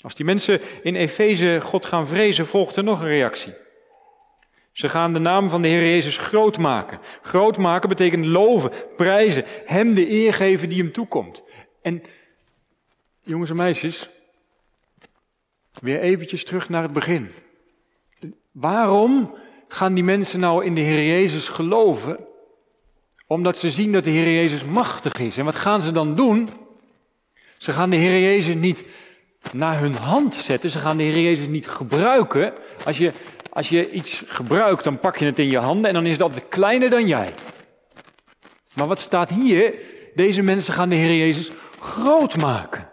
Als 0.00 0.14
die 0.14 0.24
mensen 0.24 0.60
in 0.82 0.94
Efeze 0.94 1.60
God 1.62 1.86
gaan 1.86 2.06
vrezen, 2.06 2.46
volgt 2.46 2.76
er 2.76 2.84
nog 2.84 3.00
een 3.00 3.06
reactie. 3.06 3.54
Ze 4.72 4.88
gaan 4.88 5.12
de 5.12 5.18
naam 5.18 5.50
van 5.50 5.62
de 5.62 5.68
Heer 5.68 5.82
Jezus 5.82 6.18
groot 6.18 6.58
maken. 6.58 6.98
Groot 7.22 7.56
maken 7.56 7.88
betekent 7.88 8.24
loven, 8.24 8.72
prijzen, 8.96 9.44
Hem 9.46 9.94
de 9.94 10.10
eer 10.10 10.34
geven 10.34 10.68
die 10.68 10.82
Hem 10.82 10.92
toekomt. 10.92 11.42
En 11.82 12.02
jongens 13.22 13.50
en 13.50 13.56
meisjes, 13.56 14.10
Weer 15.80 16.00
eventjes 16.00 16.44
terug 16.44 16.68
naar 16.68 16.82
het 16.82 16.92
begin. 16.92 17.32
Waarom 18.52 19.34
gaan 19.74 19.94
die 19.94 20.04
mensen 20.04 20.40
nou 20.40 20.64
in 20.64 20.74
de 20.74 20.80
Heer 20.80 21.06
Jezus 21.06 21.48
geloven? 21.48 22.18
Omdat 23.26 23.58
ze 23.58 23.70
zien 23.70 23.92
dat 23.92 24.04
de 24.04 24.10
Heer 24.10 24.34
Jezus 24.34 24.64
machtig 24.64 25.12
is. 25.12 25.38
En 25.38 25.44
wat 25.44 25.54
gaan 25.54 25.82
ze 25.82 25.92
dan 25.92 26.14
doen? 26.14 26.48
Ze 27.58 27.72
gaan 27.72 27.90
de 27.90 27.96
Heer 27.96 28.20
Jezus 28.20 28.54
niet 28.54 28.84
naar 29.52 29.78
hun 29.80 29.94
hand 29.94 30.34
zetten. 30.34 30.70
Ze 30.70 30.78
gaan 30.78 30.96
de 30.96 31.02
Heer 31.02 31.22
Jezus 31.22 31.46
niet 31.46 31.68
gebruiken. 31.68 32.52
Als 32.84 32.98
je, 32.98 33.12
als 33.50 33.68
je 33.68 33.90
iets 33.90 34.22
gebruikt, 34.26 34.84
dan 34.84 34.98
pak 34.98 35.16
je 35.16 35.24
het 35.24 35.38
in 35.38 35.50
je 35.50 35.58
handen 35.58 35.86
en 35.86 35.92
dan 35.92 36.06
is 36.06 36.20
altijd 36.20 36.48
kleiner 36.48 36.90
dan 36.90 37.06
jij. 37.06 37.28
Maar 38.74 38.86
wat 38.86 39.00
staat 39.00 39.30
hier? 39.30 39.78
Deze 40.14 40.42
mensen 40.42 40.74
gaan 40.74 40.88
de 40.88 40.94
Heer 40.94 41.16
Jezus 41.16 41.50
groot 41.78 42.36
maken. 42.36 42.88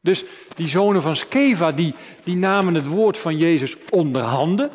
Dus 0.00 0.24
die 0.54 0.68
zonen 0.68 1.02
van 1.02 1.16
Skeva, 1.16 1.72
die, 1.72 1.94
die 2.22 2.36
namen 2.36 2.74
het 2.74 2.86
woord 2.86 3.18
van 3.18 3.36
Jezus 3.36 3.76
onder 3.90 4.22
handen. 4.22 4.70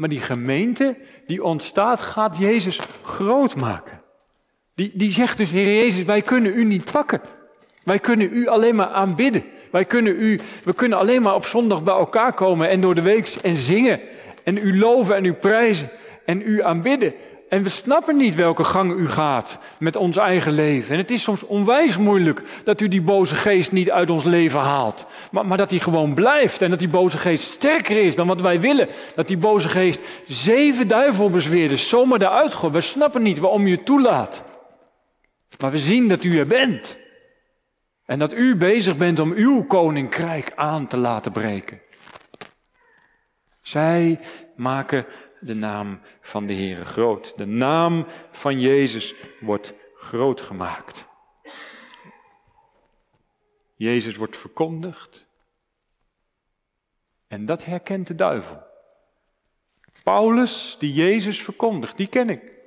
Maar 0.00 0.08
die 0.08 0.20
gemeente 0.20 0.96
die 1.26 1.44
ontstaat, 1.44 2.00
gaat 2.00 2.38
Jezus 2.38 2.80
groot 3.02 3.56
maken. 3.56 4.00
Die, 4.74 4.90
die 4.94 5.12
zegt 5.12 5.38
dus, 5.38 5.50
Heer 5.50 5.74
Jezus, 5.74 6.04
wij 6.04 6.22
kunnen 6.22 6.58
u 6.58 6.64
niet 6.64 6.92
pakken. 6.92 7.20
Wij 7.82 7.98
kunnen 7.98 8.32
u 8.32 8.46
alleen 8.46 8.74
maar 8.74 8.88
aanbidden. 8.88 9.44
Wij 9.70 9.84
kunnen 9.84 10.22
u, 10.22 10.40
we 10.64 10.72
kunnen 10.72 10.98
alleen 10.98 11.22
maar 11.22 11.34
op 11.34 11.44
zondag 11.44 11.82
bij 11.82 11.94
elkaar 11.94 12.34
komen 12.34 12.68
en 12.68 12.80
door 12.80 12.94
de 12.94 13.02
week 13.02 13.36
en 13.42 13.56
zingen. 13.56 14.00
En 14.44 14.56
u 14.56 14.78
loven 14.78 15.16
en 15.16 15.24
u 15.24 15.32
prijzen 15.32 15.90
en 16.24 16.42
u 16.42 16.62
aanbidden. 16.62 17.14
En 17.50 17.62
we 17.62 17.68
snappen 17.68 18.16
niet 18.16 18.34
welke 18.34 18.64
gang 18.64 18.92
u 18.92 19.08
gaat 19.08 19.58
met 19.78 19.96
ons 19.96 20.16
eigen 20.16 20.52
leven. 20.52 20.92
En 20.92 21.00
het 21.00 21.10
is 21.10 21.22
soms 21.22 21.42
onwijs 21.42 21.96
moeilijk 21.96 22.42
dat 22.64 22.80
u 22.80 22.88
die 22.88 23.02
boze 23.02 23.34
geest 23.34 23.72
niet 23.72 23.90
uit 23.90 24.10
ons 24.10 24.24
leven 24.24 24.60
haalt. 24.60 25.06
Maar, 25.30 25.46
maar 25.46 25.56
dat 25.56 25.68
die 25.68 25.80
gewoon 25.80 26.14
blijft 26.14 26.62
en 26.62 26.70
dat 26.70 26.78
die 26.78 26.88
boze 26.88 27.18
geest 27.18 27.44
sterker 27.44 28.04
is 28.04 28.14
dan 28.14 28.26
wat 28.26 28.40
wij 28.40 28.60
willen. 28.60 28.88
Dat 29.14 29.28
die 29.28 29.36
boze 29.36 29.68
geest 29.68 30.00
zeven 30.26 30.88
duivelbezweerders 30.88 31.88
zomaar 31.88 32.20
eruit 32.20 32.54
gooit. 32.54 32.72
We 32.72 32.80
snappen 32.80 33.22
niet 33.22 33.38
waarom 33.38 33.66
u 33.66 33.70
het 33.70 33.84
toelaat. 33.84 34.42
Maar 35.60 35.70
we 35.70 35.78
zien 35.78 36.08
dat 36.08 36.24
u 36.24 36.38
er 36.38 36.46
bent. 36.46 36.98
En 38.06 38.18
dat 38.18 38.34
u 38.34 38.56
bezig 38.56 38.96
bent 38.96 39.18
om 39.18 39.32
uw 39.32 39.64
koninkrijk 39.64 40.52
aan 40.54 40.86
te 40.86 40.96
laten 40.96 41.32
breken. 41.32 41.80
Zij 43.62 44.20
maken 44.56 45.06
de 45.40 45.54
naam 45.54 46.00
van 46.20 46.46
de 46.46 46.54
Heere 46.54 46.84
groot. 46.84 47.32
De 47.36 47.46
naam 47.46 48.06
van 48.30 48.60
Jezus 48.60 49.14
wordt 49.40 49.74
groot 49.94 50.40
gemaakt. 50.40 51.08
Jezus 53.74 54.16
wordt 54.16 54.36
verkondigd. 54.36 55.28
En 57.26 57.44
dat 57.44 57.64
herkent 57.64 58.06
de 58.06 58.14
duivel. 58.14 58.62
Paulus, 60.02 60.76
die 60.78 60.92
Jezus 60.92 61.42
verkondigt, 61.42 61.96
die 61.96 62.08
ken 62.08 62.30
ik. 62.30 62.58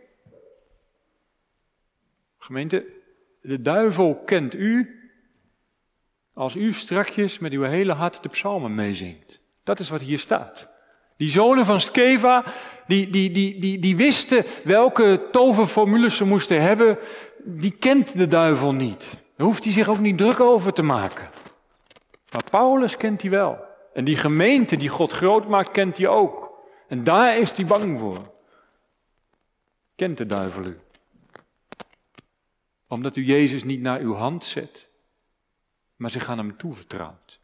Gemeente, 2.38 2.86
de 3.42 3.62
duivel 3.62 4.24
kent 4.24 4.56
u 4.56 4.98
als 6.34 6.56
u 6.56 6.74
strakjes 6.74 7.40
met 7.40 7.52
uw 7.52 7.64
hele 7.64 7.94
hart 7.94 8.24
de 8.24 8.30
psalmen 8.30 8.76
meezingt. 8.76 9.42
Dat 9.64 9.80
is 9.80 9.90
wat 9.90 10.02
hier 10.02 10.20
staat. 10.20 10.73
Die 11.24 11.32
zonen 11.32 11.66
van 11.66 11.82
Skeva, 11.82 12.44
die, 12.88 13.10
die, 13.10 13.32
die, 13.32 13.60
die, 13.60 13.80
die 13.80 13.96
wisten 13.96 14.46
welke 14.64 15.28
toverformules 15.32 16.16
ze 16.16 16.26
moesten 16.26 16.62
hebben, 16.62 16.98
die 17.44 17.72
kent 17.72 18.18
de 18.18 18.28
duivel 18.28 18.74
niet. 18.74 19.18
Daar 19.36 19.48
hoeft 19.48 19.64
hij 19.64 19.74
zich 19.74 19.88
ook 19.88 20.00
niet 20.00 20.18
druk 20.18 20.40
over 20.40 20.74
te 20.74 20.82
maken. 20.82 21.30
Maar 22.32 22.44
Paulus 22.52 22.98
kent 22.98 23.22
hij 23.22 23.32
wel. 23.32 23.58
En 23.94 24.04
die 24.04 24.16
gemeente 24.16 24.78
die 24.78 24.90
God 24.90 25.12
groot 25.12 25.48
maakt, 25.48 25.72
kent 25.72 25.98
hij 25.98 26.08
ook. 26.08 26.52
En 26.88 27.04
daar 27.04 27.38
is 27.38 27.52
hij 27.52 27.66
bang 27.66 28.00
voor. 28.00 28.34
Kent 29.96 30.18
de 30.18 30.26
duivel 30.26 30.66
u? 30.66 30.80
Omdat 32.88 33.16
u 33.16 33.24
Jezus 33.26 33.64
niet 33.64 33.82
naar 33.82 34.00
uw 34.00 34.14
hand 34.14 34.46
zet, 34.46 34.90
maar 35.96 36.10
zich 36.10 36.30
aan 36.30 36.38
hem 36.38 36.58
toevertrouwt 36.58 37.40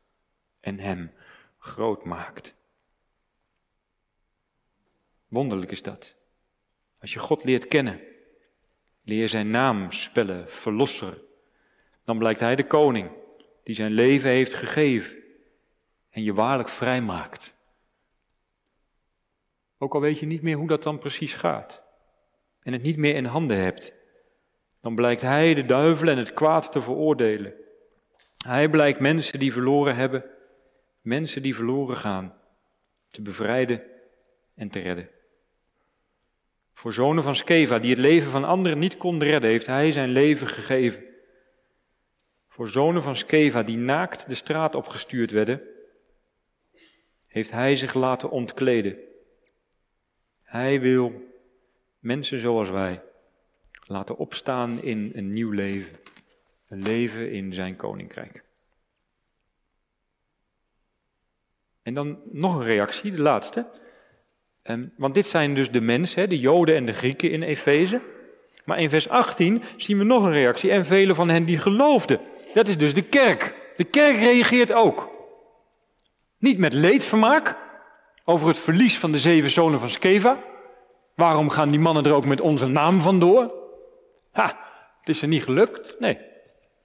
en 0.59 0.79
hem 0.79 1.11
groot 1.59 2.05
maakt. 2.05 2.57
Wonderlijk 5.29 5.71
is 5.71 5.81
dat. 5.81 6.15
Als 6.99 7.13
je 7.13 7.19
God 7.19 7.43
leert 7.43 7.67
kennen, 7.67 8.01
leer 9.03 9.29
zijn 9.29 9.49
naam 9.49 9.91
spellen, 9.91 10.49
verlosser, 10.49 11.21
dan 12.03 12.17
blijkt 12.17 12.39
hij 12.39 12.55
de 12.55 12.67
koning 12.67 13.11
die 13.63 13.75
zijn 13.75 13.91
leven 13.91 14.29
heeft 14.29 14.53
gegeven 14.53 15.17
en 16.09 16.23
je 16.23 16.33
waarlijk 16.33 16.69
vrij 16.69 17.01
maakt. 17.01 17.55
Ook 19.77 19.93
al 19.93 20.01
weet 20.01 20.19
je 20.19 20.25
niet 20.25 20.41
meer 20.41 20.57
hoe 20.57 20.67
dat 20.67 20.83
dan 20.83 20.97
precies 20.97 21.33
gaat 21.33 21.83
en 22.61 22.73
het 22.73 22.81
niet 22.81 22.97
meer 22.97 23.15
in 23.15 23.25
handen 23.25 23.57
hebt, 23.57 23.93
dan 24.81 24.95
blijkt 24.95 25.21
hij 25.21 25.53
de 25.53 25.65
duivel 25.65 26.07
en 26.07 26.17
het 26.17 26.33
kwaad 26.33 26.71
te 26.71 26.81
veroordelen. 26.81 27.53
Hij 28.45 28.69
blijkt 28.69 28.99
mensen 28.99 29.39
die 29.39 29.53
verloren 29.53 29.95
hebben, 29.95 30.25
mensen 31.01 31.41
die 31.41 31.55
verloren 31.55 31.97
gaan, 31.97 32.33
te 33.11 33.21
bevrijden 33.21 33.83
en 34.55 34.69
te 34.69 34.79
redden. 34.79 35.09
Voor 36.79 36.93
zonen 36.93 37.23
van 37.23 37.35
Skeva, 37.35 37.79
die 37.79 37.89
het 37.89 37.99
leven 37.99 38.31
van 38.31 38.43
anderen 38.43 38.79
niet 38.79 38.97
konden 38.97 39.27
redden, 39.27 39.49
heeft 39.49 39.65
hij 39.65 39.91
zijn 39.91 40.09
leven 40.09 40.47
gegeven. 40.47 41.03
Voor 42.47 42.69
zonen 42.69 43.01
van 43.01 43.15
Skeva, 43.15 43.61
die 43.61 43.77
naakt 43.77 44.27
de 44.27 44.35
straat 44.35 44.75
opgestuurd 44.75 45.31
werden, 45.31 45.61
heeft 47.27 47.51
hij 47.51 47.75
zich 47.75 47.93
laten 47.93 48.29
ontkleden. 48.29 48.97
Hij 50.41 50.79
wil 50.79 51.13
mensen 51.99 52.39
zoals 52.39 52.69
wij 52.69 53.01
laten 53.85 54.17
opstaan 54.17 54.81
in 54.81 55.11
een 55.13 55.33
nieuw 55.33 55.51
leven. 55.51 55.97
Een 56.67 56.81
leven 56.81 57.31
in 57.31 57.53
zijn 57.53 57.75
koninkrijk. 57.75 58.43
En 61.81 61.93
dan 61.93 62.21
nog 62.31 62.55
een 62.55 62.63
reactie, 62.63 63.11
de 63.11 63.21
laatste. 63.21 63.87
Ehm, 64.69 64.85
want 64.97 65.13
dit 65.13 65.27
zijn 65.27 65.55
dus 65.55 65.71
de 65.71 65.81
mensen, 65.81 66.29
de 66.29 66.39
Joden 66.39 66.75
en 66.75 66.85
de 66.85 66.93
Grieken 66.93 67.31
in 67.31 67.41
Efeze. 67.41 68.01
Maar 68.65 68.79
in 68.79 68.89
vers 68.89 69.09
18 69.09 69.63
zien 69.77 69.97
we 69.97 70.03
nog 70.03 70.23
een 70.23 70.31
reactie. 70.31 70.71
En 70.71 70.85
velen 70.85 71.15
van 71.15 71.29
hen 71.29 71.45
die 71.45 71.57
geloofden. 71.57 72.19
Dat 72.53 72.67
is 72.67 72.77
dus 72.77 72.93
de 72.93 73.01
kerk. 73.01 73.53
De 73.75 73.83
kerk 73.83 74.15
reageert 74.15 74.73
ook. 74.73 75.09
Niet 76.37 76.57
met 76.57 76.73
leedvermaak 76.73 77.55
over 78.25 78.47
het 78.47 78.57
verlies 78.57 78.97
van 78.97 79.11
de 79.11 79.17
zeven 79.17 79.49
zonen 79.49 79.79
van 79.79 79.89
Skeva. 79.89 80.43
Waarom 81.15 81.49
gaan 81.49 81.69
die 81.69 81.79
mannen 81.79 82.03
er 82.03 82.13
ook 82.13 82.25
met 82.25 82.41
onze 82.41 82.67
naam 82.67 83.01
vandoor? 83.01 83.53
Ha, 84.31 84.59
het 84.99 85.09
is 85.09 85.21
er 85.21 85.27
niet 85.27 85.43
gelukt. 85.43 85.95
Nee, 85.99 86.17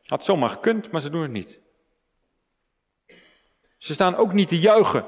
had 0.04 0.24
zomaar 0.24 0.50
gekund, 0.50 0.90
maar 0.90 1.00
ze 1.00 1.10
doen 1.10 1.22
het 1.22 1.32
niet. 1.32 1.60
Ze 3.78 3.92
staan 3.92 4.16
ook 4.16 4.32
niet 4.32 4.48
te 4.48 4.58
juichen 4.58 5.04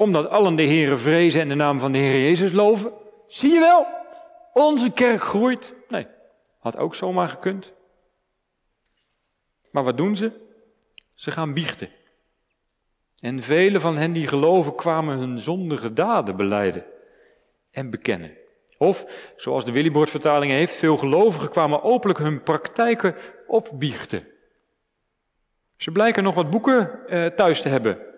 omdat 0.00 0.28
allen 0.28 0.54
de 0.54 0.62
Heere 0.62 0.96
vrezen 0.96 1.40
en 1.40 1.48
de 1.48 1.54
naam 1.54 1.78
van 1.78 1.92
de 1.92 1.98
Heer 1.98 2.20
Jezus 2.20 2.52
loven. 2.52 2.92
Zie 3.26 3.52
je 3.52 3.60
wel, 3.60 3.86
onze 4.52 4.90
kerk 4.90 5.22
groeit. 5.22 5.72
Nee, 5.88 6.06
had 6.58 6.76
ook 6.76 6.94
zomaar 6.94 7.28
gekund. 7.28 7.72
Maar 9.70 9.84
wat 9.84 9.96
doen 9.96 10.16
ze? 10.16 10.32
Ze 11.14 11.30
gaan 11.30 11.54
biechten. 11.54 11.88
En 13.18 13.42
vele 13.42 13.80
van 13.80 13.96
hen 13.96 14.12
die 14.12 14.26
geloven 14.26 14.74
kwamen 14.74 15.18
hun 15.18 15.38
zondige 15.38 15.92
daden 15.92 16.36
beleiden 16.36 16.84
en 17.70 17.90
bekennen. 17.90 18.36
Of, 18.78 19.32
zoals 19.36 19.64
de 19.64 19.72
Willybord-vertaling 19.72 20.52
heeft, 20.52 20.74
veel 20.74 20.96
gelovigen 20.96 21.48
kwamen 21.48 21.82
openlijk 21.82 22.18
hun 22.18 22.42
praktijken 22.42 23.14
opbiechten. 23.46 24.26
Ze 25.76 25.90
blijken 25.90 26.22
nog 26.22 26.34
wat 26.34 26.50
boeken 26.50 27.06
eh, 27.08 27.26
thuis 27.26 27.60
te 27.60 27.68
hebben 27.68 28.08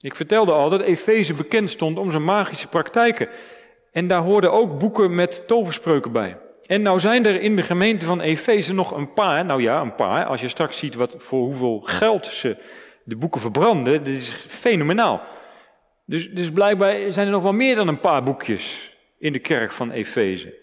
ik 0.00 0.14
vertelde 0.14 0.52
al 0.52 0.70
dat 0.70 0.80
Efeze 0.80 1.34
bekend 1.34 1.70
stond 1.70 1.98
om 1.98 2.10
zijn 2.10 2.24
magische 2.24 2.68
praktijken. 2.68 3.28
En 3.92 4.06
daar 4.06 4.22
hoorden 4.22 4.52
ook 4.52 4.78
boeken 4.78 5.14
met 5.14 5.46
toverspreuken 5.46 6.12
bij. 6.12 6.38
En 6.66 6.82
nou 6.82 7.00
zijn 7.00 7.26
er 7.26 7.40
in 7.40 7.56
de 7.56 7.62
gemeente 7.62 8.06
van 8.06 8.20
Efeze 8.20 8.74
nog 8.74 8.90
een 8.90 9.12
paar, 9.12 9.44
nou 9.44 9.62
ja, 9.62 9.80
een 9.80 9.94
paar, 9.94 10.24
als 10.24 10.40
je 10.40 10.48
straks 10.48 10.78
ziet 10.78 10.94
wat, 10.94 11.14
voor 11.16 11.40
hoeveel 11.40 11.80
geld 11.80 12.26
ze 12.26 12.56
de 13.04 13.16
boeken 13.16 13.40
verbranden, 13.40 13.98
dat 13.98 14.06
is 14.06 14.28
fenomenaal. 14.32 15.22
Dus, 16.04 16.30
dus 16.30 16.50
blijkbaar 16.50 17.12
zijn 17.12 17.26
er 17.26 17.32
nog 17.32 17.42
wel 17.42 17.52
meer 17.52 17.74
dan 17.74 17.88
een 17.88 18.00
paar 18.00 18.22
boekjes 18.22 18.96
in 19.18 19.32
de 19.32 19.38
kerk 19.38 19.72
van 19.72 19.90
Efeze. 19.90 20.54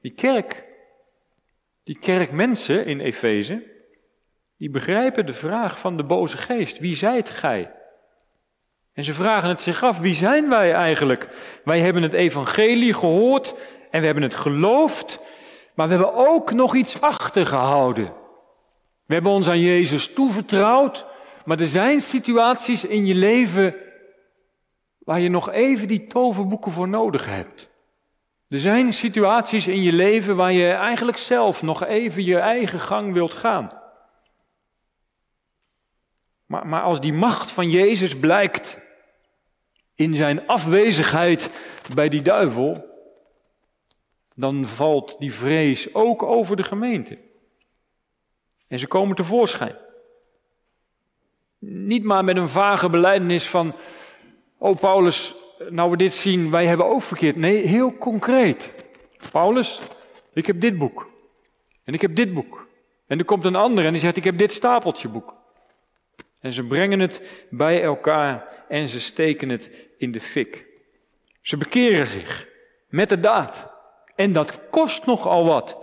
Die 0.00 0.12
kerk, 0.12 0.64
die 1.84 1.98
kerkmensen 1.98 2.86
in 2.86 3.00
Efeze, 3.00 3.62
die 4.58 4.70
begrijpen 4.70 5.26
de 5.26 5.32
vraag 5.32 5.78
van 5.78 5.96
de 5.96 6.04
boze 6.04 6.36
geest. 6.36 6.78
Wie 6.78 6.96
zijt 6.96 7.30
gij? 7.30 7.72
En 8.92 9.04
ze 9.04 9.14
vragen 9.14 9.48
het 9.48 9.60
zich 9.60 9.82
af, 9.82 9.98
wie 9.98 10.14
zijn 10.14 10.48
wij 10.48 10.72
eigenlijk? 10.72 11.28
Wij 11.64 11.80
hebben 11.80 12.02
het 12.02 12.12
evangelie 12.12 12.94
gehoord 12.94 13.54
en 13.90 14.00
we 14.00 14.06
hebben 14.06 14.24
het 14.24 14.34
geloofd, 14.34 15.18
maar 15.74 15.88
we 15.88 15.94
hebben 15.94 16.14
ook 16.14 16.52
nog 16.52 16.74
iets 16.74 17.00
achtergehouden. 17.00 18.12
We 19.06 19.14
hebben 19.14 19.32
ons 19.32 19.48
aan 19.48 19.60
Jezus 19.60 20.12
toevertrouwd, 20.12 21.06
maar 21.44 21.60
er 21.60 21.68
zijn 21.68 22.00
situaties 22.00 22.84
in 22.84 23.06
je 23.06 23.14
leven 23.14 23.74
waar 24.98 25.20
je 25.20 25.28
nog 25.28 25.50
even 25.50 25.88
die 25.88 26.06
toverboeken 26.06 26.72
voor 26.72 26.88
nodig 26.88 27.26
hebt. 27.26 27.70
Er 28.48 28.58
zijn 28.58 28.92
situaties 28.92 29.68
in 29.68 29.82
je 29.82 29.92
leven 29.92 30.36
waar 30.36 30.52
je 30.52 30.68
eigenlijk 30.68 31.18
zelf 31.18 31.62
nog 31.62 31.84
even 31.84 32.24
je 32.24 32.38
eigen 32.38 32.80
gang 32.80 33.12
wilt 33.12 33.34
gaan. 33.34 33.70
Maar, 36.48 36.66
maar 36.66 36.82
als 36.82 37.00
die 37.00 37.12
macht 37.12 37.50
van 37.50 37.70
Jezus 37.70 38.18
blijkt 38.18 38.78
in 39.94 40.14
zijn 40.14 40.46
afwezigheid 40.46 41.50
bij 41.94 42.08
die 42.08 42.22
duivel, 42.22 42.86
dan 44.34 44.66
valt 44.66 45.16
die 45.18 45.32
vrees 45.32 45.94
ook 45.94 46.22
over 46.22 46.56
de 46.56 46.62
gemeente. 46.62 47.18
En 48.68 48.78
ze 48.78 48.86
komen 48.86 49.16
tevoorschijn. 49.16 49.76
Niet 51.58 52.04
maar 52.04 52.24
met 52.24 52.36
een 52.36 52.48
vage 52.48 52.90
beleidenis 52.90 53.48
van, 53.48 53.74
oh 54.58 54.76
Paulus, 54.76 55.34
nou 55.68 55.90
we 55.90 55.96
dit 55.96 56.14
zien, 56.14 56.50
wij 56.50 56.66
hebben 56.66 56.86
ook 56.86 57.02
verkeerd. 57.02 57.36
Nee, 57.36 57.66
heel 57.66 57.98
concreet. 57.98 58.74
Paulus, 59.32 59.80
ik 60.32 60.46
heb 60.46 60.60
dit 60.60 60.78
boek. 60.78 61.08
En 61.84 61.94
ik 61.94 62.00
heb 62.00 62.14
dit 62.14 62.34
boek. 62.34 62.66
En 63.06 63.18
er 63.18 63.24
komt 63.24 63.44
een 63.44 63.56
ander 63.56 63.84
en 63.84 63.92
die 63.92 64.00
zegt, 64.00 64.16
ik 64.16 64.24
heb 64.24 64.38
dit 64.38 64.52
stapeltje 64.52 65.08
boek. 65.08 65.37
En 66.40 66.52
ze 66.52 66.64
brengen 66.64 67.00
het 67.00 67.46
bij 67.50 67.82
elkaar 67.82 68.64
en 68.68 68.88
ze 68.88 69.00
steken 69.00 69.48
het 69.48 69.88
in 69.98 70.12
de 70.12 70.20
fik. 70.20 70.66
Ze 71.40 71.56
bekeren 71.56 72.06
zich 72.06 72.48
met 72.88 73.08
de 73.08 73.20
daad. 73.20 73.76
En 74.14 74.32
dat 74.32 74.60
kost 74.70 75.06
nogal 75.06 75.44
wat. 75.44 75.76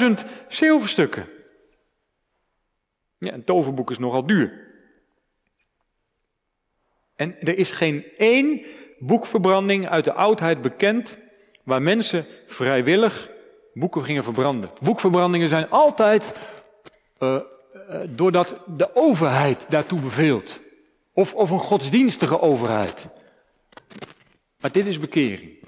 50.000 0.00 0.10
zilverstukken. 0.48 1.28
Ja, 3.18 3.32
een 3.32 3.44
toverboek 3.44 3.90
is 3.90 3.98
nogal 3.98 4.26
duur. 4.26 4.66
En 7.16 7.40
er 7.40 7.58
is 7.58 7.70
geen 7.70 8.04
één 8.16 8.64
boekverbranding 8.98 9.88
uit 9.88 10.04
de 10.04 10.12
oudheid 10.12 10.62
bekend 10.62 11.18
waar 11.64 11.82
mensen 11.82 12.26
vrijwillig 12.46 13.30
boeken 13.72 14.04
gingen 14.04 14.22
verbranden. 14.22 14.70
Boekverbrandingen 14.80 15.48
zijn 15.48 15.70
altijd 15.70 16.32
uh, 17.18 17.40
doordat 18.08 18.60
de 18.66 18.94
overheid 18.94 19.70
daartoe 19.70 20.00
beveelt. 20.00 20.60
Of, 21.12 21.34
of 21.34 21.50
een 21.50 21.58
godsdienstige 21.58 22.40
overheid. 22.40 23.08
Maar 24.60 24.72
dit 24.72 24.86
is 24.86 24.98
bekering. 24.98 25.66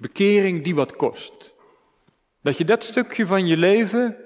Bekering 0.00 0.64
die 0.64 0.74
wat 0.74 0.96
kost. 0.96 1.54
Dat 2.40 2.58
je 2.58 2.64
dat 2.64 2.84
stukje 2.84 3.26
van 3.26 3.46
je 3.46 3.56
leven, 3.56 4.16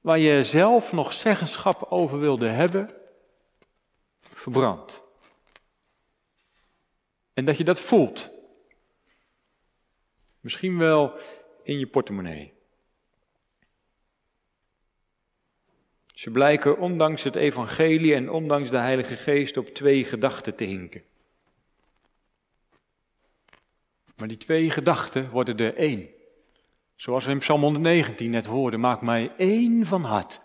waar 0.00 0.18
je 0.18 0.42
zelf 0.42 0.92
nog 0.92 1.12
zeggenschap 1.12 1.86
over 1.88 2.18
wilde 2.18 2.48
hebben, 2.48 2.90
verbrandt. 4.20 5.02
En 7.32 7.44
dat 7.44 7.56
je 7.56 7.64
dat 7.64 7.80
voelt. 7.80 8.30
Misschien 10.40 10.78
wel 10.78 11.18
in 11.62 11.78
je 11.78 11.86
portemonnee. 11.86 12.52
Ze 16.22 16.30
blijken 16.30 16.78
ondanks 16.78 17.22
het 17.22 17.36
evangelie 17.36 18.14
en 18.14 18.30
ondanks 18.30 18.70
de 18.70 18.76
Heilige 18.76 19.16
Geest 19.16 19.56
op 19.56 19.68
twee 19.68 20.04
gedachten 20.04 20.54
te 20.54 20.64
hinken. 20.64 21.02
Maar 24.16 24.28
die 24.28 24.36
twee 24.36 24.70
gedachten 24.70 25.30
worden 25.30 25.56
er 25.56 25.76
één. 25.76 26.08
Zoals 26.96 27.24
we 27.24 27.30
in 27.30 27.38
Psalm 27.38 27.62
119 27.62 28.30
net 28.30 28.46
hoorden, 28.46 28.80
maak 28.80 29.00
mij 29.00 29.32
één 29.36 29.86
van 29.86 30.04
hart. 30.04 30.40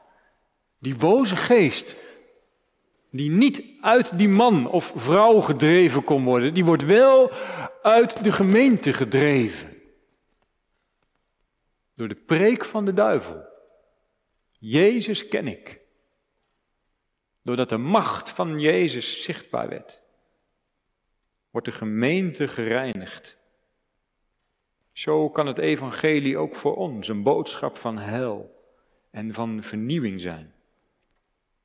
Die 0.79 0.95
boze 0.95 1.35
geest, 1.35 1.97
die 3.11 3.29
niet 3.29 3.63
uit 3.81 4.17
die 4.17 4.29
man 4.29 4.69
of 4.69 4.93
vrouw 4.95 5.39
gedreven 5.39 6.03
kon 6.03 6.23
worden, 6.23 6.53
die 6.53 6.65
wordt 6.65 6.85
wel 6.85 7.31
uit 7.81 8.23
de 8.23 8.31
gemeente 8.31 8.93
gedreven. 8.93 9.81
Door 11.93 12.07
de 12.07 12.15
preek 12.15 12.65
van 12.65 12.85
de 12.85 12.93
duivel. 12.93 13.55
Jezus 14.57 15.27
ken 15.27 15.47
ik. 15.47 15.79
Doordat 17.41 17.69
de 17.69 17.77
macht 17.77 18.29
van 18.29 18.59
Jezus 18.59 19.23
zichtbaar 19.23 19.69
werd, 19.69 20.01
wordt 21.51 21.67
de 21.67 21.73
gemeente 21.73 22.47
gereinigd. 22.47 23.37
Zo 24.91 25.29
kan 25.29 25.47
het 25.47 25.57
evangelie 25.57 26.37
ook 26.37 26.55
voor 26.55 26.75
ons 26.75 27.07
een 27.07 27.23
boodschap 27.23 27.77
van 27.77 27.97
hel 27.97 28.63
en 29.11 29.33
van 29.33 29.63
vernieuwing 29.63 30.21
zijn. 30.21 30.53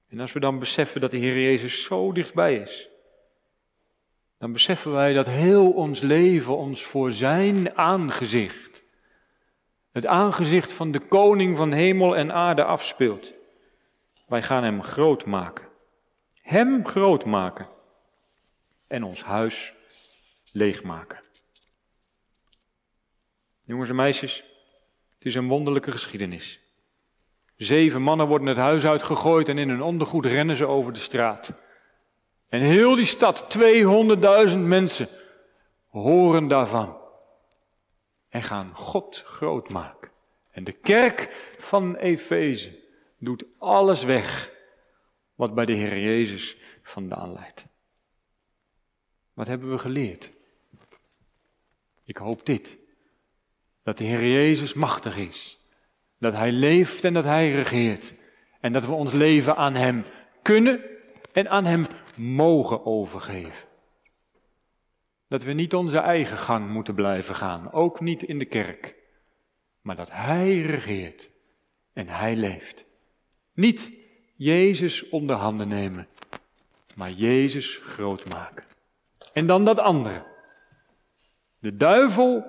En 0.08 0.20
als 0.20 0.32
we 0.32 0.40
dan 0.40 0.58
beseffen 0.58 1.00
dat 1.00 1.10
de 1.10 1.16
Heer 1.16 1.40
Jezus 1.40 1.82
zo 1.82 2.12
dichtbij 2.12 2.56
is, 2.56 2.88
dan 4.38 4.52
beseffen 4.52 4.92
wij 4.92 5.12
dat 5.12 5.26
heel 5.26 5.72
ons 5.72 6.00
leven 6.00 6.56
ons 6.56 6.84
voor 6.84 7.12
Zijn 7.12 7.76
aangezicht, 7.76 8.71
het 9.92 10.06
aangezicht 10.06 10.72
van 10.72 10.90
de 10.90 11.00
Koning 11.00 11.56
van 11.56 11.72
hemel 11.72 12.16
en 12.16 12.32
aarde 12.32 12.64
afspeelt. 12.64 13.32
Wij 14.26 14.42
gaan 14.42 14.64
Hem 14.64 14.82
groot 14.82 15.26
maken. 15.26 15.68
Hem 16.42 16.86
groot 16.86 17.24
maken. 17.24 17.68
En 18.88 19.02
ons 19.02 19.22
huis 19.22 19.74
leegmaken. 20.52 21.20
Jongens 23.64 23.88
en 23.88 23.96
meisjes, 23.96 24.44
het 25.14 25.26
is 25.26 25.34
een 25.34 25.48
wonderlijke 25.48 25.90
geschiedenis. 25.90 26.60
Zeven 27.56 28.02
mannen 28.02 28.26
worden 28.26 28.48
het 28.48 28.56
huis 28.56 28.86
uitgegooid 28.86 29.48
en 29.48 29.58
in 29.58 29.68
hun 29.68 29.82
ondergoed 29.82 30.26
rennen 30.26 30.56
ze 30.56 30.66
over 30.66 30.92
de 30.92 30.98
straat. 30.98 31.54
En 32.48 32.60
heel 32.60 32.94
die 32.94 33.06
stad, 33.06 33.58
200.000 34.52 34.58
mensen, 34.58 35.08
horen 35.88 36.48
daarvan. 36.48 37.01
En 38.32 38.42
gaan 38.42 38.74
God 38.74 39.22
groot 39.22 39.68
maken. 39.68 40.10
En 40.50 40.64
de 40.64 40.72
kerk 40.72 41.50
van 41.58 41.96
Efeze 41.96 42.78
doet 43.18 43.44
alles 43.58 44.04
weg 44.04 44.52
wat 45.34 45.54
bij 45.54 45.64
de 45.64 45.72
Heer 45.72 45.98
Jezus 45.98 46.56
vandaan 46.82 47.32
leidt. 47.32 47.66
Wat 49.32 49.46
hebben 49.46 49.70
we 49.70 49.78
geleerd? 49.78 50.32
Ik 52.04 52.16
hoop 52.16 52.46
dit. 52.46 52.78
Dat 53.82 53.98
de 53.98 54.04
Heer 54.04 54.26
Jezus 54.26 54.74
machtig 54.74 55.16
is. 55.16 55.58
Dat 56.18 56.32
Hij 56.32 56.52
leeft 56.52 57.04
en 57.04 57.12
dat 57.12 57.24
Hij 57.24 57.52
regeert. 57.52 58.14
En 58.60 58.72
dat 58.72 58.86
we 58.86 58.92
ons 58.92 59.12
leven 59.12 59.56
aan 59.56 59.74
Hem 59.74 60.04
kunnen 60.42 60.84
en 61.32 61.48
aan 61.48 61.64
Hem 61.64 61.84
mogen 62.16 62.86
overgeven. 62.86 63.68
Dat 65.32 65.42
we 65.42 65.52
niet 65.52 65.74
onze 65.74 65.98
eigen 65.98 66.36
gang 66.36 66.68
moeten 66.68 66.94
blijven 66.94 67.34
gaan, 67.34 67.72
ook 67.72 68.00
niet 68.00 68.22
in 68.22 68.38
de 68.38 68.44
kerk. 68.44 68.96
Maar 69.80 69.96
dat 69.96 70.10
Hij 70.10 70.60
regeert 70.60 71.30
en 71.92 72.08
Hij 72.08 72.36
leeft. 72.36 72.86
Niet 73.54 73.92
Jezus 74.36 75.08
onder 75.08 75.36
handen 75.36 75.68
nemen, 75.68 76.08
maar 76.94 77.10
Jezus 77.10 77.76
groot 77.76 78.28
maken. 78.28 78.64
En 79.32 79.46
dan 79.46 79.64
dat 79.64 79.78
andere. 79.78 80.26
De 81.58 81.76
duivel 81.76 82.44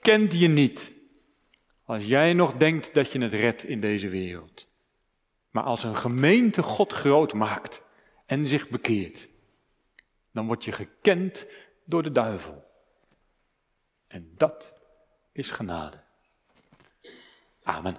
kent 0.00 0.38
je 0.38 0.48
niet. 0.48 0.92
Als 1.84 2.04
jij 2.04 2.32
nog 2.32 2.56
denkt 2.56 2.94
dat 2.94 3.12
je 3.12 3.18
het 3.18 3.32
redt 3.32 3.64
in 3.64 3.80
deze 3.80 4.08
wereld. 4.08 4.68
Maar 5.50 5.64
als 5.64 5.84
een 5.84 5.96
gemeente 5.96 6.62
God 6.62 6.92
groot 6.92 7.32
maakt 7.32 7.82
en 8.26 8.46
zich 8.46 8.68
bekeert, 8.68 9.28
dan 10.30 10.46
word 10.46 10.64
je 10.64 10.72
gekend 10.72 11.46
door 11.92 12.02
de 12.02 12.12
duivel. 12.12 12.64
En 14.06 14.32
dat 14.36 14.72
is 15.32 15.50
genade. 15.50 15.96
Amen. 17.62 17.96